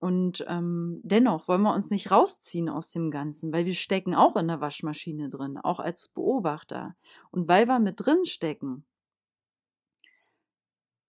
und 0.00 0.44
ähm, 0.48 1.00
dennoch 1.04 1.46
wollen 1.46 1.60
wir 1.60 1.74
uns 1.74 1.90
nicht 1.90 2.10
rausziehen 2.10 2.70
aus 2.70 2.90
dem 2.90 3.10
Ganzen, 3.10 3.52
weil 3.52 3.66
wir 3.66 3.74
stecken 3.74 4.14
auch 4.14 4.34
in 4.36 4.48
der 4.48 4.62
Waschmaschine 4.62 5.28
drin, 5.28 5.58
auch 5.58 5.78
als 5.78 6.08
Beobachter. 6.08 6.96
Und 7.30 7.48
weil 7.48 7.68
wir 7.68 7.78
mit 7.78 7.96
drin 7.98 8.24
stecken, 8.24 8.84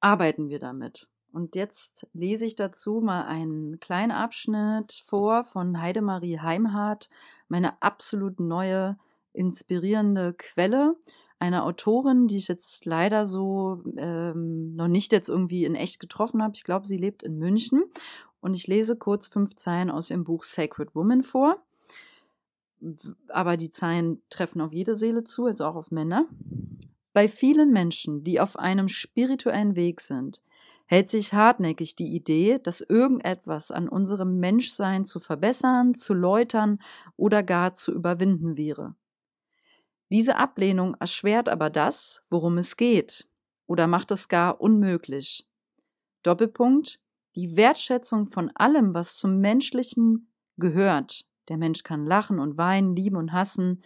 arbeiten 0.02 0.50
wir 0.50 0.60
damit. 0.60 1.08
Und 1.32 1.56
jetzt 1.56 2.08
lese 2.14 2.46
ich 2.46 2.56
dazu 2.56 3.00
mal 3.00 3.24
einen 3.24 3.80
kleinen 3.80 4.12
Abschnitt 4.12 5.02
vor 5.06 5.46
von 5.46 5.82
Heidemarie 5.82 6.40
Heimhardt, 6.40 7.10
meine 7.48 7.82
absolut 7.82 8.40
neue, 8.40 8.98
inspirierende 9.32 10.34
Quelle. 10.38 10.96
Eine 11.40 11.64
Autorin, 11.64 12.28
die 12.28 12.38
ich 12.38 12.50
jetzt 12.50 12.86
leider 12.86 13.26
so 13.26 13.82
ähm, 13.96 14.76
noch 14.76 14.90
nicht 14.90 15.12
jetzt 15.14 15.30
irgendwie 15.30 15.64
in 15.64 15.76
echt 15.76 16.00
getroffen 16.00 16.44
habe. 16.44 16.54
Ich 16.56 16.64
glaube, 16.64 16.86
sie 16.86 16.98
lebt 16.98 17.24
in 17.24 17.38
München 17.38 17.84
und 18.42 18.56
ich 18.56 18.68
lese 18.68 18.98
kurz 18.98 19.28
fünf 19.28 19.56
Zeilen 19.56 19.90
aus 19.90 20.10
ihrem 20.10 20.26
Buch 20.26 20.44
Sacred 20.44 20.94
Woman 20.94 21.22
vor. 21.22 21.64
Aber 23.30 23.58
die 23.58 23.70
Zeilen 23.70 24.22
treffen 24.30 24.60
auf 24.60 24.74
jede 24.74 24.96
Seele 24.96 25.24
zu, 25.24 25.46
also 25.46 25.66
auch 25.66 25.76
auf 25.76 25.92
Männer. 25.92 26.26
Bei 27.14 27.28
vielen 27.28 27.72
Menschen, 27.72 28.24
die 28.24 28.40
auf 28.40 28.58
einem 28.58 28.88
spirituellen 28.88 29.76
Weg 29.76 30.00
sind, 30.00 30.42
hält 30.86 31.10
sich 31.10 31.34
hartnäckig 31.34 31.96
die 31.96 32.14
Idee, 32.14 32.58
dass 32.62 32.82
irgendetwas 32.82 33.72
an 33.72 33.88
unserem 33.88 34.40
Menschsein 34.40 35.04
zu 35.04 35.20
verbessern, 35.20 35.94
zu 35.94 36.14
läutern 36.14 36.80
oder 37.16 37.44
gar 37.44 37.74
zu 37.74 37.94
überwinden 37.94 38.58
wäre. 38.58 38.96
Diese 40.12 40.36
Ablehnung 40.36 40.96
erschwert 41.00 41.48
aber 41.48 41.70
das, 41.70 42.24
worum 42.30 42.58
es 42.58 42.76
geht, 42.76 43.30
oder 43.68 43.88
macht 43.88 44.12
es 44.12 44.28
gar 44.28 44.60
unmöglich. 44.60 45.48
Doppelpunkt 46.24 47.00
die 47.36 47.56
Wertschätzung 47.56 48.28
von 48.28 48.52
allem, 48.56 48.94
was 48.94 49.16
zum 49.16 49.40
Menschlichen 49.40 50.30
gehört. 50.58 51.26
Der 51.48 51.58
Mensch 51.58 51.84
kann 51.84 52.06
lachen 52.06 52.40
und 52.40 52.58
weinen, 52.58 52.96
lieben 52.96 53.16
und 53.16 53.32
hassen, 53.32 53.84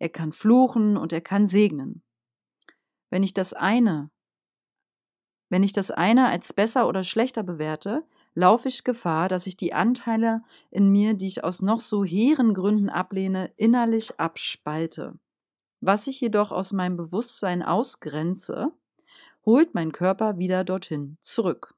er 0.00 0.08
kann 0.08 0.32
fluchen 0.32 0.96
und 0.96 1.12
er 1.12 1.20
kann 1.20 1.46
segnen. 1.46 2.02
Wenn 3.10 3.22
ich 3.22 3.34
das 3.34 3.54
eine, 3.54 4.10
wenn 5.48 5.62
ich 5.62 5.72
das 5.72 5.90
eine 5.90 6.28
als 6.28 6.52
besser 6.52 6.88
oder 6.88 7.04
schlechter 7.04 7.42
bewerte, 7.42 8.04
laufe 8.34 8.68
ich 8.68 8.84
Gefahr, 8.84 9.28
dass 9.28 9.46
ich 9.46 9.56
die 9.56 9.72
Anteile 9.72 10.42
in 10.70 10.90
mir, 10.90 11.14
die 11.14 11.26
ich 11.26 11.42
aus 11.42 11.62
noch 11.62 11.80
so 11.80 12.04
hehren 12.04 12.54
Gründen 12.54 12.90
ablehne, 12.90 13.50
innerlich 13.56 14.20
abspalte. 14.20 15.18
Was 15.80 16.06
ich 16.06 16.20
jedoch 16.20 16.52
aus 16.52 16.72
meinem 16.72 16.96
Bewusstsein 16.96 17.62
ausgrenze, 17.62 18.72
holt 19.46 19.74
mein 19.74 19.92
Körper 19.92 20.38
wieder 20.38 20.64
dorthin 20.64 21.16
zurück. 21.20 21.74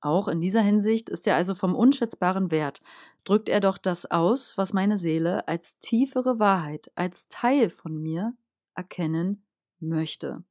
Auch 0.00 0.28
in 0.28 0.40
dieser 0.40 0.62
Hinsicht 0.62 1.10
ist 1.10 1.26
er 1.26 1.36
also 1.36 1.54
vom 1.54 1.74
unschätzbaren 1.74 2.50
Wert, 2.50 2.80
drückt 3.24 3.50
er 3.50 3.60
doch 3.60 3.76
das 3.76 4.10
aus, 4.10 4.56
was 4.56 4.72
meine 4.72 4.96
Seele 4.96 5.46
als 5.46 5.78
tiefere 5.78 6.38
Wahrheit, 6.38 6.90
als 6.94 7.28
Teil 7.28 7.68
von 7.68 8.00
mir 8.00 8.32
erkennen 8.74 9.44
möchte. 9.80 10.44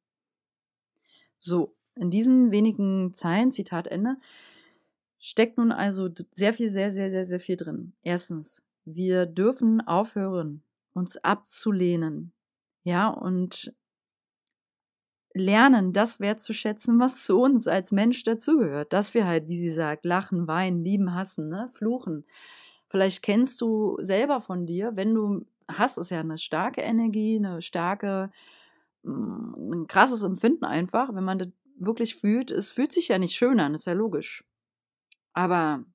So, 1.37 1.75
in 1.95 2.09
diesen 2.09 2.51
wenigen 2.51 3.13
Zeilen, 3.13 3.51
Zitat 3.51 3.87
Ende, 3.87 4.17
steckt 5.19 5.57
nun 5.57 5.71
also 5.71 6.09
sehr 6.31 6.53
viel, 6.53 6.69
sehr, 6.69 6.91
sehr, 6.91 7.11
sehr, 7.11 7.25
sehr 7.25 7.39
viel 7.39 7.57
drin. 7.57 7.93
Erstens, 8.01 8.63
wir 8.85 9.25
dürfen 9.25 9.81
aufhören, 9.81 10.63
uns 10.93 11.17
abzulehnen. 11.17 12.33
Ja, 12.83 13.09
und 13.09 13.73
lernen, 15.33 15.93
das 15.93 16.19
wertzuschätzen, 16.19 16.99
was 16.99 17.25
zu 17.25 17.39
uns 17.39 17.67
als 17.67 17.91
Mensch 17.91 18.23
dazugehört. 18.23 18.93
Dass 18.93 19.13
wir 19.13 19.27
halt, 19.27 19.47
wie 19.47 19.57
sie 19.57 19.69
sagt, 19.69 20.05
lachen, 20.05 20.47
weinen, 20.47 20.83
lieben, 20.83 21.13
hassen, 21.13 21.49
ne? 21.49 21.69
fluchen. 21.73 22.25
Vielleicht 22.87 23.21
kennst 23.21 23.61
du 23.61 23.97
selber 23.99 24.41
von 24.41 24.65
dir, 24.65 24.91
wenn 24.95 25.13
du 25.13 25.45
Hass 25.71 25.97
ist 25.97 26.09
ja 26.09 26.19
eine 26.19 26.37
starke 26.39 26.81
Energie, 26.81 27.37
eine 27.37 27.61
starke, 27.61 28.31
ein 29.03 29.87
krasses 29.87 30.23
Empfinden 30.23 30.65
einfach, 30.65 31.13
wenn 31.13 31.23
man 31.23 31.39
das 31.39 31.49
wirklich 31.77 32.15
fühlt. 32.15 32.51
Es 32.51 32.71
fühlt 32.71 32.91
sich 32.91 33.07
ja 33.07 33.17
nicht 33.17 33.35
schön 33.35 33.59
an, 33.59 33.73
ist 33.73 33.87
ja 33.87 33.93
logisch. 33.93 34.43
Aber 35.33 35.85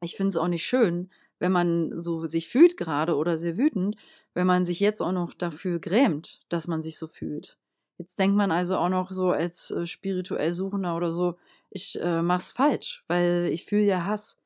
ich 0.00 0.16
finde 0.16 0.28
es 0.28 0.36
auch 0.36 0.48
nicht 0.48 0.64
schön, 0.64 1.10
wenn 1.38 1.52
man 1.52 1.98
so 1.98 2.24
sich 2.24 2.48
fühlt 2.48 2.76
gerade 2.76 3.16
oder 3.16 3.38
sehr 3.38 3.56
wütend, 3.56 3.96
wenn 4.34 4.46
man 4.46 4.64
sich 4.64 4.80
jetzt 4.80 5.00
auch 5.00 5.12
noch 5.12 5.34
dafür 5.34 5.80
grämt, 5.80 6.42
dass 6.48 6.68
man 6.68 6.82
sich 6.82 6.96
so 6.96 7.06
fühlt. 7.06 7.58
Jetzt 7.98 8.18
denkt 8.18 8.36
man 8.36 8.50
also 8.50 8.76
auch 8.76 8.88
noch 8.88 9.12
so 9.12 9.30
als 9.30 9.70
äh, 9.70 9.86
spirituell 9.86 10.52
Suchender 10.52 10.96
oder 10.96 11.12
so, 11.12 11.36
ich 11.70 11.98
äh, 12.00 12.22
mach's 12.22 12.50
falsch, 12.50 13.04
weil 13.08 13.48
ich 13.52 13.64
fühle 13.64 13.84
ja 13.84 14.04
Hass. 14.04 14.40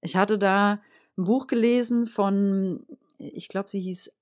Ich 0.00 0.16
hatte 0.16 0.38
da 0.38 0.80
ein 1.16 1.24
Buch 1.24 1.46
gelesen 1.46 2.06
von, 2.06 2.86
ich 3.18 3.48
glaube, 3.48 3.68
sie 3.68 3.80
hieß 3.80 4.15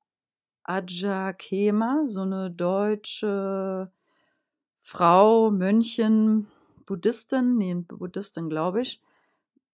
Aja 0.65 1.33
Kema, 1.33 2.03
so 2.05 2.23
eine 2.23 2.51
deutsche 2.51 3.91
Frau, 4.79 5.51
Mönchen, 5.51 6.47
Buddhistin, 6.87 7.57
nee, 7.57 7.75
Buddhistin, 7.75 8.49
glaube 8.49 8.83
ich. 8.83 9.01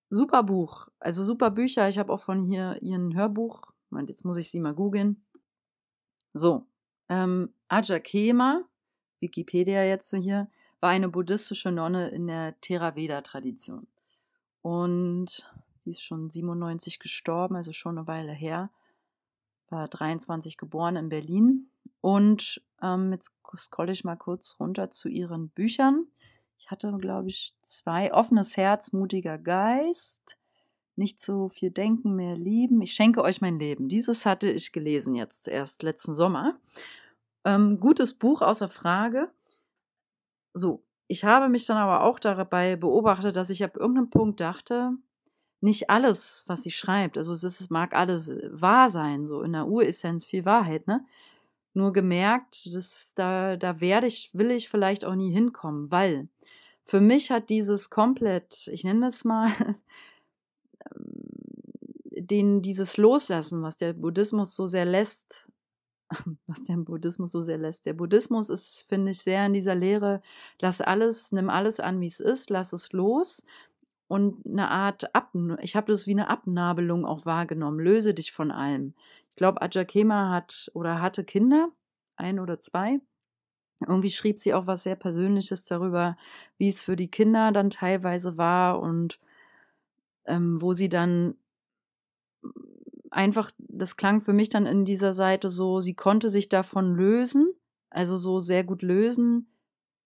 Super 0.09 0.43
Buch, 0.43 0.89
also 0.99 1.23
super 1.23 1.51
Bücher. 1.51 1.89
Ich 1.89 1.99
habe 1.99 2.13
auch 2.13 2.21
von 2.21 2.45
hier 2.45 2.79
ihren 2.83 3.15
Hörbuch. 3.15 3.63
Moment, 3.91 4.09
jetzt 4.09 4.25
muss 4.25 4.37
ich 4.37 4.51
sie 4.51 4.61
mal 4.61 4.75
googeln. 4.75 5.25
So, 6.33 6.67
ähm, 7.09 7.53
Aja 7.69 7.99
Kema, 7.99 8.65
Wikipedia 9.21 9.85
jetzt 9.85 10.15
hier, 10.15 10.49
war 10.81 10.91
eine 10.91 11.09
buddhistische 11.09 11.71
Nonne 11.71 12.09
in 12.09 12.27
der 12.27 12.61
Theraveda-Tradition. 12.61 13.87
Und 14.63 15.51
sie 15.79 15.91
ist 15.91 16.03
schon 16.03 16.31
97 16.31 16.99
gestorben, 16.99 17.57
also 17.57 17.73
schon 17.73 17.99
eine 17.99 18.07
Weile 18.07 18.33
her. 18.33 18.71
War 19.71 19.89
23 19.89 20.57
geboren 20.57 20.97
in 20.97 21.09
Berlin. 21.09 21.71
Und 22.01 22.63
ähm, 22.83 23.13
jetzt 23.13 23.37
scroll 23.57 23.91
ich 23.91 24.05
mal 24.05 24.17
kurz 24.17 24.57
runter 24.61 24.91
zu 24.91 25.09
ihren 25.09 25.51
Büchern. 25.51 26.07
Ich 26.59 26.71
hatte, 26.71 26.93
glaube 26.99 27.29
ich, 27.29 27.55
zwei. 27.59 28.13
Offenes 28.13 28.57
Herz, 28.57 28.93
mutiger 28.93 29.39
Geist. 29.39 30.37
Nicht 30.97 31.19
so 31.19 31.49
viel 31.49 31.71
denken, 31.71 32.15
mehr 32.15 32.37
lieben. 32.37 32.83
Ich 32.83 32.93
schenke 32.93 33.23
euch 33.23 33.41
mein 33.41 33.59
Leben. 33.59 33.89
Dieses 33.89 34.27
hatte 34.27 34.51
ich 34.51 34.73
gelesen 34.73 35.15
jetzt 35.15 35.49
erst 35.49 35.83
letzten 35.83 36.13
Sommer. 36.13 36.61
Ähm, 37.47 37.81
gutes 37.81 38.19
Buch 38.19 38.43
außer 38.43 38.69
Frage. 38.69 39.31
So, 40.53 40.85
ich 41.07 41.25
habe 41.25 41.49
mich 41.49 41.65
dann 41.67 41.79
aber 41.79 42.05
auch 42.05 42.19
dabei 42.19 42.77
beobachtet, 42.77 43.37
dass 43.37 43.51
ich 43.51 43.65
ab 43.65 43.77
irgendeinem 43.77 44.11
Punkt 44.11 44.41
dachte, 44.41 44.93
nicht 45.61 45.91
alles, 45.91 46.45
was 46.47 46.63
sie 46.63 46.71
schreibt, 46.71 47.19
also 47.19 47.33
es 47.33 47.45
ist, 47.45 47.71
mag 47.71 47.95
alles 47.95 48.35
wahr 48.51 48.89
sein, 48.89 49.25
so 49.25 49.43
in 49.43 49.53
der 49.53 49.69
Uressenz 49.69 50.27
viel 50.27 50.45
Wahrheit, 50.45 50.87
ne? 50.87 51.05
Nur 51.73 51.93
gemerkt, 51.93 52.75
dass 52.75 53.13
da, 53.15 53.57
da 53.57 53.81
werde 53.81 54.07
ich, 54.09 54.31
will 54.35 54.51
ich 54.51 54.69
vielleicht 54.69 55.05
auch 55.05 55.15
nie 55.15 55.31
hinkommen, 55.31 55.91
weil 55.91 56.29
für 56.83 57.01
mich 57.01 57.31
hat 57.31 57.51
dieses 57.51 57.91
komplett, 57.91 58.69
ich 58.73 58.83
nenne 58.83 59.07
es 59.07 59.25
mal, 59.25 59.51
den, 62.11 62.63
dieses 62.63 62.97
Loslassen, 62.97 63.63
was 63.63 63.77
der 63.77 63.93
Buddhismus 63.93 64.57
so 64.57 64.67
sehr 64.67 64.85
lässt, 64.85 65.53
was 66.47 66.63
der 66.65 66.77
Buddhismus 66.79 67.31
so 67.31 67.41
sehr 67.41 67.59
lässt. 67.59 67.87
Der 67.87 67.93
Buddhismus 67.93 68.51
ist, 68.51 68.87
finde 68.89 69.13
ich, 69.13 69.23
sehr 69.23 69.47
in 69.47 69.53
dieser 69.53 69.75
Lehre, 69.77 70.23
lass 70.61 70.81
alles, 70.81 71.31
nimm 71.31 71.51
alles 71.51 71.79
an, 71.79 72.01
wie 72.01 72.07
es 72.07 72.19
ist, 72.19 72.51
lass 72.51 72.73
es 72.73 72.93
los 72.93 73.45
und 74.11 74.45
eine 74.45 74.69
Art 74.69 75.15
Ab, 75.15 75.33
ich 75.61 75.77
habe 75.77 75.93
das 75.93 76.09
wie 76.09 76.11
eine 76.11 76.29
Abnabelung 76.29 77.05
auch 77.05 77.27
wahrgenommen, 77.27 77.79
löse 77.79 78.13
dich 78.13 78.33
von 78.33 78.51
allem. 78.51 78.93
Ich 79.29 79.37
glaube, 79.37 79.63
Ajakema 79.63 80.33
hat 80.33 80.69
oder 80.75 81.01
hatte 81.01 81.23
Kinder, 81.23 81.69
ein 82.17 82.41
oder 82.41 82.59
zwei. 82.59 82.99
Irgendwie 83.87 84.11
schrieb 84.11 84.41
sie 84.41 84.53
auch 84.53 84.67
was 84.67 84.83
sehr 84.83 84.97
Persönliches 84.97 85.65
darüber, 85.65 86.17
wie 86.59 86.69
es 86.69 86.83
für 86.83 86.97
die 86.97 87.09
Kinder 87.09 87.53
dann 87.53 87.71
teilweise 87.71 88.37
war 88.37 88.81
und 88.81 89.21
ähm, 90.25 90.61
wo 90.61 90.73
sie 90.73 90.89
dann 90.89 91.37
einfach, 93.13 93.53
das 93.59 93.97
klang 93.97 94.21
für 94.21 94.33
mich 94.33 94.49
dann 94.49 94.67
in 94.67 94.85
dieser 94.85 95.13
Seite 95.13 95.49
so, 95.49 95.79
sie 95.79 95.95
konnte 95.95 96.29
sich 96.29 96.49
davon 96.49 96.97
lösen, 96.97 97.55
also 97.91 98.17
so 98.17 98.41
sehr 98.41 98.65
gut 98.65 98.83
lösen, 98.83 99.53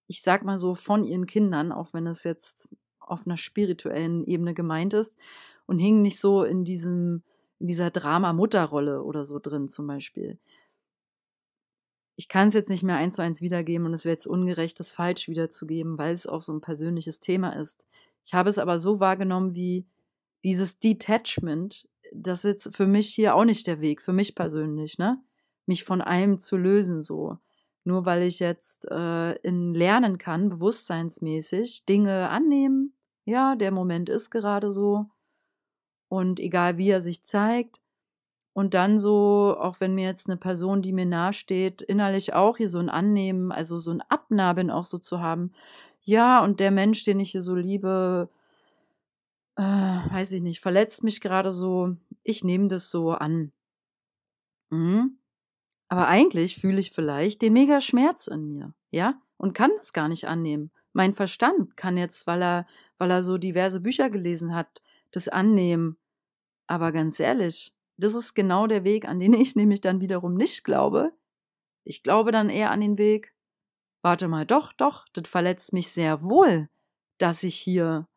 ich 0.08 0.20
sag 0.20 0.44
mal 0.44 0.58
so 0.58 0.74
von 0.74 1.04
ihren 1.04 1.24
Kindern, 1.24 1.72
auch 1.72 1.94
wenn 1.94 2.06
es 2.06 2.22
jetzt 2.22 2.68
auf 3.06 3.26
einer 3.26 3.36
spirituellen 3.36 4.24
Ebene 4.24 4.54
gemeint 4.54 4.94
ist 4.94 5.18
und 5.66 5.78
hing 5.78 6.02
nicht 6.02 6.18
so 6.18 6.42
in 6.42 6.64
diesem, 6.64 7.22
in 7.58 7.66
dieser 7.66 7.90
Drama-Mutterrolle 7.90 9.02
oder 9.02 9.24
so 9.24 9.38
drin 9.38 9.68
zum 9.68 9.86
Beispiel. 9.86 10.38
Ich 12.16 12.28
kann 12.28 12.48
es 12.48 12.54
jetzt 12.54 12.70
nicht 12.70 12.84
mehr 12.84 12.96
eins 12.96 13.16
zu 13.16 13.22
eins 13.22 13.42
wiedergeben 13.42 13.86
und 13.86 13.94
es 13.94 14.04
wäre 14.04 14.12
jetzt 14.12 14.26
ungerecht, 14.26 14.78
das 14.78 14.92
falsch 14.92 15.28
wiederzugeben, 15.28 15.98
weil 15.98 16.14
es 16.14 16.26
auch 16.26 16.42
so 16.42 16.52
ein 16.52 16.60
persönliches 16.60 17.20
Thema 17.20 17.50
ist. 17.50 17.88
Ich 18.24 18.34
habe 18.34 18.48
es 18.48 18.58
aber 18.58 18.78
so 18.78 19.00
wahrgenommen 19.00 19.54
wie 19.54 19.86
dieses 20.44 20.78
Detachment 20.78 21.88
das 22.12 22.44
ist 22.44 22.64
jetzt 22.64 22.76
für 22.76 22.86
mich 22.86 23.08
hier 23.08 23.34
auch 23.34 23.44
nicht 23.44 23.66
der 23.66 23.80
Weg, 23.80 24.00
für 24.00 24.12
mich 24.12 24.34
persönlich, 24.34 24.98
ne? 24.98 25.20
Mich 25.66 25.84
von 25.84 26.00
allem 26.00 26.38
zu 26.38 26.56
lösen, 26.56 27.02
so. 27.02 27.38
Nur 27.84 28.06
weil 28.06 28.22
ich 28.22 28.38
jetzt 28.38 28.86
äh, 28.90 29.32
in 29.38 29.74
lernen 29.74 30.18
kann, 30.18 30.48
bewusstseinsmäßig, 30.48 31.84
Dinge 31.86 32.28
annehmen. 32.30 32.93
Ja, 33.24 33.56
der 33.56 33.70
Moment 33.70 34.08
ist 34.08 34.30
gerade 34.30 34.70
so. 34.70 35.06
Und 36.08 36.40
egal 36.40 36.78
wie 36.78 36.90
er 36.90 37.00
sich 37.00 37.24
zeigt. 37.24 37.80
Und 38.52 38.74
dann 38.74 38.98
so, 38.98 39.56
auch 39.58 39.80
wenn 39.80 39.94
mir 39.94 40.04
jetzt 40.04 40.28
eine 40.28 40.36
Person, 40.36 40.80
die 40.80 40.92
mir 40.92 41.06
nahesteht, 41.06 41.82
innerlich 41.82 42.34
auch 42.34 42.56
hier 42.56 42.68
so 42.68 42.78
ein 42.78 42.88
Annehmen, 42.88 43.50
also 43.50 43.80
so 43.80 43.90
ein 43.90 44.02
Abnabeln 44.02 44.70
auch 44.70 44.84
so 44.84 44.98
zu 44.98 45.20
haben. 45.20 45.52
Ja, 46.02 46.44
und 46.44 46.60
der 46.60 46.70
Mensch, 46.70 47.02
den 47.02 47.18
ich 47.18 47.32
hier 47.32 47.42
so 47.42 47.56
liebe, 47.56 48.28
äh, 49.56 49.62
weiß 49.62 50.32
ich 50.32 50.42
nicht, 50.42 50.60
verletzt 50.60 51.02
mich 51.02 51.20
gerade 51.20 51.50
so, 51.50 51.96
ich 52.22 52.44
nehme 52.44 52.68
das 52.68 52.90
so 52.90 53.10
an. 53.10 53.52
Mhm. 54.70 55.18
Aber 55.88 56.08
eigentlich 56.08 56.56
fühle 56.56 56.78
ich 56.78 56.90
vielleicht 56.90 57.42
den 57.42 57.52
mega 57.52 57.80
Schmerz 57.80 58.26
in 58.26 58.46
mir, 58.46 58.74
ja, 58.90 59.20
und 59.36 59.54
kann 59.54 59.70
das 59.76 59.92
gar 59.92 60.08
nicht 60.08 60.26
annehmen. 60.26 60.70
Mein 60.92 61.14
Verstand 61.14 61.76
kann 61.76 61.96
jetzt, 61.96 62.26
weil 62.26 62.42
er, 62.42 62.66
weil 63.04 63.10
er 63.10 63.22
so 63.22 63.36
diverse 63.36 63.82
Bücher 63.82 64.08
gelesen 64.08 64.54
hat, 64.54 64.80
das 65.10 65.28
annehmen. 65.28 65.98
Aber 66.66 66.90
ganz 66.90 67.20
ehrlich, 67.20 67.74
das 67.98 68.14
ist 68.14 68.32
genau 68.32 68.66
der 68.66 68.82
Weg, 68.82 69.06
an 69.06 69.18
den 69.18 69.34
ich 69.34 69.56
nämlich 69.56 69.82
dann 69.82 70.00
wiederum 70.00 70.32
nicht 70.32 70.64
glaube. 70.64 71.12
Ich 71.84 72.02
glaube 72.02 72.32
dann 72.32 72.48
eher 72.48 72.70
an 72.70 72.80
den 72.80 72.96
Weg, 72.96 73.34
warte 74.00 74.26
mal, 74.26 74.46
doch, 74.46 74.72
doch, 74.72 75.06
das 75.12 75.28
verletzt 75.28 75.74
mich 75.74 75.90
sehr 75.90 76.22
wohl, 76.22 76.70
dass 77.18 77.42
ich 77.42 77.56
hier 77.56 78.08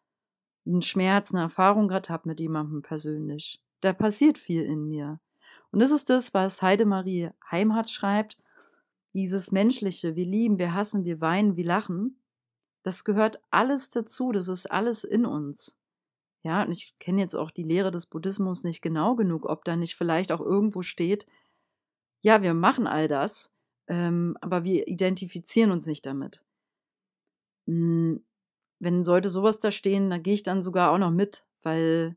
einen 0.65 0.81
Schmerz, 0.81 1.33
eine 1.33 1.43
Erfahrung 1.43 1.89
gerade 1.89 2.07
habe 2.07 2.29
mit 2.29 2.39
jemandem 2.39 2.81
persönlich. 2.81 3.61
Da 3.81 3.91
passiert 3.91 4.37
viel 4.37 4.63
in 4.63 4.87
mir. 4.87 5.19
Und 5.71 5.81
das 5.81 5.91
ist 5.91 6.09
das, 6.09 6.33
was 6.33 6.61
Heidemarie 6.61 7.31
Heimhardt 7.51 7.89
schreibt. 7.89 8.37
Dieses 9.13 9.51
Menschliche, 9.51 10.15
wir 10.15 10.25
lieben, 10.25 10.59
wir 10.59 10.73
hassen, 10.73 11.03
wir 11.03 11.19
weinen, 11.19 11.57
wir 11.57 11.65
lachen. 11.65 12.21
Das 12.87 13.03
gehört 13.03 13.41
alles 13.49 13.89
dazu, 13.89 14.31
das 14.31 14.47
ist 14.47 14.71
alles 14.71 15.03
in 15.03 15.25
uns. 15.25 15.77
Ja, 16.41 16.63
und 16.63 16.71
ich 16.71 16.97
kenne 16.99 17.19
jetzt 17.19 17.35
auch 17.35 17.51
die 17.51 17.63
Lehre 17.63 17.91
des 17.91 18.05
Buddhismus 18.05 18.63
nicht 18.63 18.81
genau 18.81 19.17
genug, 19.17 19.45
ob 19.45 19.65
da 19.65 19.75
nicht 19.75 19.95
vielleicht 19.95 20.31
auch 20.31 20.39
irgendwo 20.39 20.81
steht, 20.81 21.25
ja, 22.21 22.41
wir 22.41 22.53
machen 22.53 22.87
all 22.87 23.09
das, 23.09 23.53
ähm, 23.87 24.37
aber 24.39 24.63
wir 24.63 24.87
identifizieren 24.87 25.71
uns 25.71 25.85
nicht 25.85 26.05
damit. 26.05 26.45
Hm, 27.65 28.23
wenn 28.79 29.03
sollte 29.03 29.27
sowas 29.27 29.59
da 29.59 29.71
stehen, 29.71 30.09
da 30.09 30.17
gehe 30.17 30.35
ich 30.35 30.43
dann 30.43 30.61
sogar 30.61 30.91
auch 30.91 30.97
noch 30.97 31.11
mit, 31.11 31.45
weil 31.63 32.15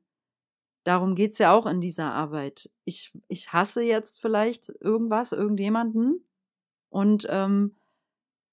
darum 0.85 1.17
geht's 1.17 1.39
ja 1.39 1.53
auch 1.53 1.67
in 1.67 1.81
dieser 1.81 2.15
Arbeit. 2.15 2.71
Ich, 2.85 3.19
ich 3.27 3.53
hasse 3.53 3.83
jetzt 3.83 4.21
vielleicht 4.21 4.69
irgendwas, 4.81 5.33
irgendjemanden 5.33 6.25
und 6.91 7.27
ähm, 7.29 7.75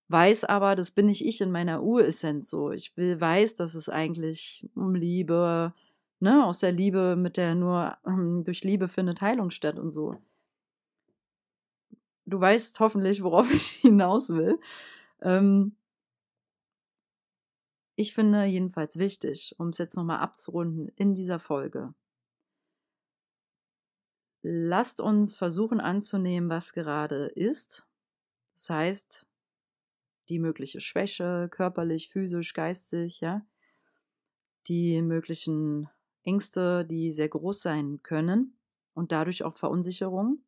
weiß 0.10 0.46
aber, 0.46 0.76
das 0.76 0.92
bin 0.92 1.08
nicht 1.08 1.26
ich 1.26 1.42
in 1.42 1.52
meiner 1.52 1.84
Uressenz 1.84 2.50
so. 2.50 2.72
Ich 2.72 2.96
will, 2.98 3.20
weiß, 3.20 3.56
dass 3.56 3.76
es 3.76 3.90
eigentlich 3.90 4.68
um 4.76 4.96
Liebe, 4.96 5.74
ne, 6.20 6.46
aus 6.46 6.60
der 6.60 6.72
Liebe, 6.72 7.16
mit 7.16 7.38
der 7.38 7.56
nur 7.56 7.98
ähm, 8.06 8.44
durch 8.44 8.64
Liebe 8.64 8.88
findet 8.88 9.22
Heilung 9.22 9.50
statt 9.50 9.80
und 9.80 9.92
so. 9.92 10.16
Du 12.26 12.40
weißt 12.40 12.80
hoffentlich, 12.80 13.24
worauf 13.24 13.52
ich 13.54 13.68
hinaus 13.82 14.30
will. 14.30 14.60
Ähm, 15.22 15.76
ich 17.96 18.14
finde 18.14 18.46
jedenfalls 18.46 19.00
wichtig, 19.00 19.56
um 19.58 19.70
es 19.70 19.80
jetzt 19.80 19.98
nochmal 19.98 20.20
abzurunden 20.20 20.90
in 20.96 21.16
dieser 21.16 21.40
Folge. 21.40 21.94
Lasst 24.44 25.02
uns 25.02 25.36
versuchen 25.36 25.82
anzunehmen, 25.82 26.50
was 26.50 26.74
gerade 26.74 27.26
ist. 27.36 27.88
Das 28.56 28.70
heißt, 28.70 29.27
die 30.30 30.40
mögliche 30.40 30.82
Schwäche, 30.82 31.48
körperlich, 31.50 32.10
physisch, 32.10 32.54
geistig, 32.54 33.22
ja. 33.22 33.46
Die 34.68 35.02
möglichen 35.02 35.90
Ängste, 36.24 36.86
die 36.86 37.12
sehr 37.12 37.30
groß 37.30 37.62
sein 37.62 38.02
können 38.04 38.58
und 38.94 39.12
dadurch 39.12 39.44
auch 39.44 39.56
Verunsicherung. 39.56 40.40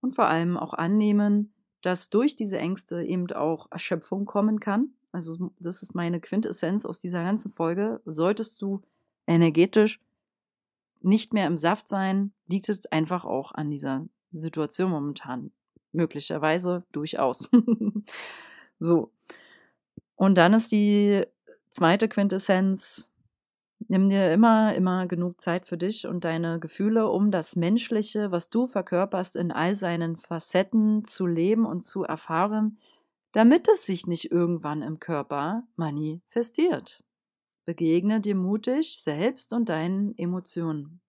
Und 0.00 0.14
vor 0.14 0.26
allem 0.28 0.56
auch 0.56 0.74
annehmen, 0.74 1.52
dass 1.82 2.10
durch 2.10 2.36
diese 2.36 2.58
Ängste 2.58 3.02
eben 3.02 3.30
auch 3.32 3.66
Erschöpfung 3.70 4.24
kommen 4.26 4.60
kann 4.60 4.96
also 5.16 5.50
das 5.58 5.82
ist 5.82 5.94
meine 5.94 6.20
Quintessenz 6.20 6.84
aus 6.84 7.00
dieser 7.00 7.22
ganzen 7.22 7.50
Folge, 7.50 8.02
solltest 8.04 8.60
du 8.60 8.82
energetisch 9.26 9.98
nicht 11.00 11.32
mehr 11.32 11.46
im 11.46 11.56
Saft 11.56 11.88
sein, 11.88 12.34
liegt 12.48 12.68
es 12.68 12.84
einfach 12.92 13.24
auch 13.24 13.52
an 13.52 13.70
dieser 13.70 14.06
Situation 14.30 14.90
momentan. 14.90 15.52
Möglicherweise 15.92 16.84
durchaus. 16.92 17.48
so. 18.78 19.12
Und 20.14 20.38
dann 20.38 20.54
ist 20.54 20.72
die 20.72 21.22
zweite 21.68 22.08
Quintessenz, 22.08 23.10
nimm 23.88 24.08
dir 24.08 24.32
immer, 24.32 24.74
immer 24.74 25.06
genug 25.06 25.40
Zeit 25.40 25.68
für 25.68 25.76
dich 25.76 26.06
und 26.06 26.24
deine 26.24 26.58
Gefühle, 26.58 27.08
um 27.08 27.30
das 27.30 27.56
Menschliche, 27.56 28.30
was 28.30 28.50
du 28.50 28.66
verkörperst, 28.66 29.36
in 29.36 29.52
all 29.52 29.74
seinen 29.74 30.16
Facetten 30.16 31.04
zu 31.04 31.26
leben 31.26 31.66
und 31.66 31.82
zu 31.82 32.02
erfahren, 32.02 32.78
damit 33.32 33.68
es 33.68 33.84
sich 33.84 34.06
nicht 34.06 34.30
irgendwann 34.30 34.82
im 34.82 34.98
Körper 34.98 35.64
manifestiert. 35.76 37.04
Begegne 37.66 38.20
dir 38.20 38.34
mutig 38.34 39.02
selbst 39.02 39.52
und 39.52 39.68
deinen 39.68 40.16
Emotionen. 40.16 41.00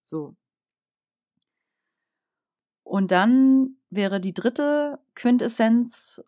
So. 0.00 0.34
Und 2.82 3.10
dann 3.10 3.76
wäre 3.90 4.18
die 4.18 4.32
dritte 4.32 4.98
Quintessenz, 5.14 6.24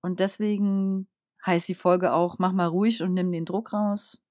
und 0.00 0.20
deswegen 0.20 1.08
heißt 1.44 1.68
die 1.68 1.74
Folge 1.74 2.12
auch, 2.12 2.38
mach 2.38 2.52
mal 2.52 2.66
ruhig 2.66 3.02
und 3.02 3.14
nimm 3.14 3.32
den 3.32 3.44
Druck 3.44 3.72
raus. 3.72 4.22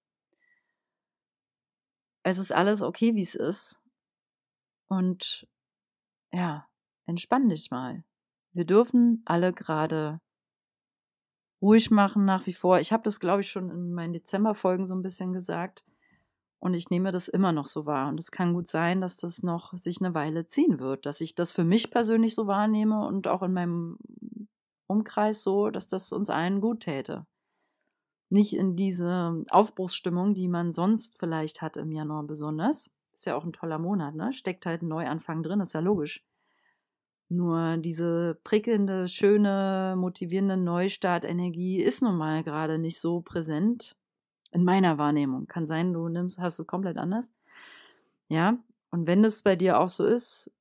Es 2.23 2.37
ist 2.37 2.51
alles 2.51 2.81
okay, 2.81 3.15
wie 3.15 3.21
es 3.21 3.35
ist. 3.35 3.81
Und 4.87 5.47
ja, 6.31 6.67
entspann 7.05 7.49
dich 7.49 7.71
mal. 7.71 8.03
Wir 8.51 8.65
dürfen 8.65 9.21
alle 9.25 9.53
gerade 9.53 10.19
ruhig 11.61 11.89
machen 11.91 12.25
nach 12.25 12.45
wie 12.45 12.53
vor. 12.53 12.79
Ich 12.79 12.91
habe 12.91 13.03
das, 13.03 13.19
glaube 13.19 13.41
ich, 13.41 13.49
schon 13.49 13.69
in 13.69 13.93
meinen 13.93 14.13
Dezemberfolgen 14.13 14.85
so 14.85 14.95
ein 14.95 15.01
bisschen 15.01 15.33
gesagt. 15.33 15.85
Und 16.59 16.73
ich 16.73 16.89
nehme 16.89 17.11
das 17.11 17.27
immer 17.27 17.51
noch 17.51 17.67
so 17.67 17.85
wahr. 17.85 18.09
Und 18.09 18.19
es 18.19 18.31
kann 18.31 18.53
gut 18.53 18.67
sein, 18.67 18.99
dass 18.99 19.17
das 19.17 19.43
noch 19.43 19.73
sich 19.73 20.01
eine 20.01 20.15
Weile 20.15 20.47
ziehen 20.47 20.79
wird, 20.79 21.05
dass 21.05 21.21
ich 21.21 21.35
das 21.35 21.51
für 21.51 21.63
mich 21.63 21.91
persönlich 21.91 22.33
so 22.33 22.47
wahrnehme 22.47 23.05
und 23.05 23.27
auch 23.27 23.43
in 23.43 23.53
meinem 23.53 23.97
Umkreis 24.87 25.43
so, 25.43 25.69
dass 25.69 25.87
das 25.87 26.11
uns 26.11 26.29
allen 26.29 26.61
gut 26.61 26.81
täte. 26.81 27.25
Nicht 28.29 28.53
in 28.53 28.75
diese 28.75 29.43
Aufbruchsstimmung, 29.49 30.33
die 30.33 30.47
man 30.47 30.71
sonst 30.71 31.17
vielleicht 31.17 31.61
hat 31.61 31.77
im 31.77 31.91
Januar 31.91 32.23
besonders. 32.23 32.89
Ist 33.13 33.25
ja 33.25 33.35
auch 33.35 33.45
ein 33.45 33.53
toller 33.53 33.79
Monat, 33.79 34.15
ne? 34.15 34.33
Steckt 34.33 34.65
halt 34.65 34.81
ein 34.81 34.89
Neuanfang 34.89 35.43
drin, 35.43 35.61
ist 35.61 35.73
ja 35.73 35.79
logisch. 35.79 36.23
Nur 37.29 37.77
diese 37.77 38.39
prickelnde, 38.43 39.07
schöne, 39.07 39.95
motivierende 39.97 40.55
Neustartenergie 40.55 41.81
ist 41.81 42.01
nun 42.01 42.17
mal 42.17 42.43
gerade 42.43 42.79
nicht 42.79 42.99
so 42.99 43.21
präsent 43.21 43.97
in 44.53 44.63
meiner 44.63 44.97
Wahrnehmung. 44.97 45.47
Kann 45.47 45.65
sein, 45.65 45.93
du 45.93 46.07
nimmst, 46.07 46.39
hast 46.39 46.59
es 46.59 46.67
komplett 46.67 46.97
anders. 46.97 47.33
Ja. 48.29 48.57
Und 48.91 49.07
wenn 49.07 49.25
es 49.25 49.43
bei 49.43 49.57
dir 49.57 49.79
auch 49.79 49.89
so 49.89 50.05
ist, 50.05 50.51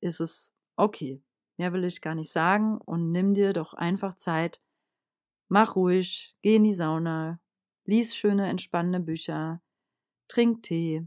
ist 0.00 0.20
es 0.20 0.56
Okay, 0.80 1.20
mehr 1.60 1.74
will 1.74 1.84
ich 1.84 2.00
gar 2.00 2.14
nicht 2.14 2.32
sagen 2.32 2.78
und 2.78 3.12
nimm 3.12 3.34
dir 3.34 3.52
doch 3.52 3.74
einfach 3.74 4.14
Zeit. 4.14 4.62
Mach 5.48 5.76
ruhig, 5.76 6.34
geh 6.40 6.56
in 6.56 6.62
die 6.62 6.72
Sauna, 6.72 7.38
lies 7.84 8.16
schöne, 8.16 8.48
entspannende 8.48 9.00
Bücher, 9.00 9.60
trink 10.26 10.62
Tee, 10.62 11.06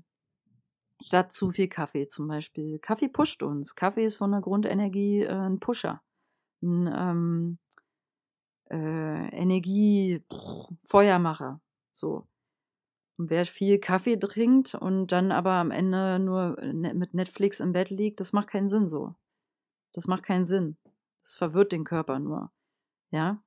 statt 1.01 1.31
zu 1.31 1.49
viel 1.49 1.67
Kaffee 1.69 2.07
zum 2.07 2.27
Beispiel. 2.27 2.77
Kaffee 2.77 3.09
pusht 3.09 3.41
uns. 3.41 3.73
Kaffee 3.73 4.05
ist 4.05 4.17
von 4.17 4.31
der 4.31 4.41
Grundenergie 4.41 5.23
äh, 5.23 5.33
ein 5.33 5.59
Pusher, 5.59 6.03
ein 6.61 6.87
ähm, 6.95 7.57
äh, 8.69 9.35
Energie, 9.35 10.23
Feuermacher. 10.83 11.61
So. 11.89 12.27
Und 13.17 13.31
wer 13.31 13.45
viel 13.45 13.79
Kaffee 13.79 14.17
trinkt 14.17 14.75
und 14.75 15.07
dann 15.07 15.31
aber 15.31 15.53
am 15.53 15.71
Ende 15.71 16.19
nur 16.19 16.57
ne, 16.61 16.93
mit 16.93 17.15
Netflix 17.15 17.59
im 17.59 17.73
Bett 17.73 17.89
liegt, 17.89 18.19
das 18.19 18.33
macht 18.33 18.49
keinen 18.49 18.67
Sinn 18.67 18.87
so. 18.87 19.15
Das 19.93 20.07
macht 20.07 20.23
keinen 20.23 20.45
Sinn. 20.45 20.77
Das 21.21 21.37
verwirrt 21.37 21.71
den 21.71 21.83
Körper 21.83 22.19
nur. 22.19 22.51
Ja. 23.11 23.43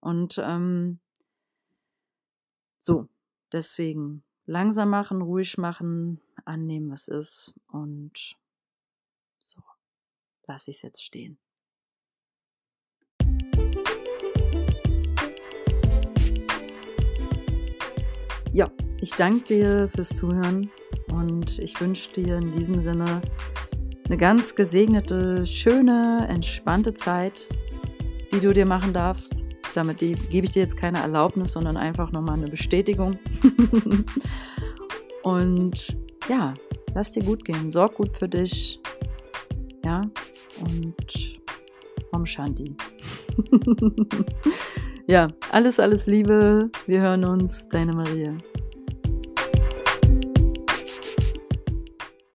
Und 0.00 0.38
ähm, 0.38 1.00
so, 2.78 3.08
deswegen 3.50 4.22
langsam 4.44 4.90
machen, 4.90 5.22
ruhig 5.22 5.56
machen, 5.56 6.20
annehmen, 6.44 6.90
was 6.90 7.08
ist 7.08 7.58
und 7.68 8.36
so 9.38 9.62
lasse 10.46 10.70
ich 10.70 10.76
es 10.76 10.82
jetzt 10.82 11.02
stehen. 11.02 11.38
Ja, 18.52 18.70
ich 19.00 19.12
danke 19.12 19.44
dir 19.46 19.88
fürs 19.88 20.10
Zuhören 20.10 20.70
und 21.08 21.58
ich 21.58 21.80
wünsche 21.80 22.12
dir 22.12 22.36
in 22.36 22.52
diesem 22.52 22.78
Sinne 22.78 23.22
eine 24.06 24.16
ganz 24.16 24.54
gesegnete, 24.54 25.46
schöne, 25.46 26.26
entspannte 26.28 26.94
Zeit, 26.94 27.48
die 28.32 28.40
du 28.40 28.52
dir 28.52 28.66
machen 28.66 28.92
darfst. 28.92 29.46
Damit 29.74 29.98
gebe 29.98 30.16
ich 30.30 30.50
dir 30.50 30.62
jetzt 30.62 30.76
keine 30.76 30.98
Erlaubnis, 30.98 31.52
sondern 31.52 31.76
einfach 31.76 32.12
nochmal 32.12 32.34
eine 32.34 32.46
Bestätigung. 32.46 33.18
und 35.22 35.96
ja, 36.28 36.54
lass 36.94 37.12
dir 37.12 37.24
gut 37.24 37.44
gehen, 37.44 37.70
sorg 37.70 37.94
gut 37.94 38.16
für 38.16 38.28
dich. 38.28 38.80
Ja, 39.84 40.02
und 40.60 41.40
Om 42.12 42.24
Shanti. 42.24 42.76
ja, 45.08 45.28
alles, 45.50 45.80
alles 45.80 46.06
Liebe. 46.06 46.70
Wir 46.86 47.00
hören 47.00 47.24
uns, 47.24 47.68
deine 47.68 47.92
Maria. 47.92 48.36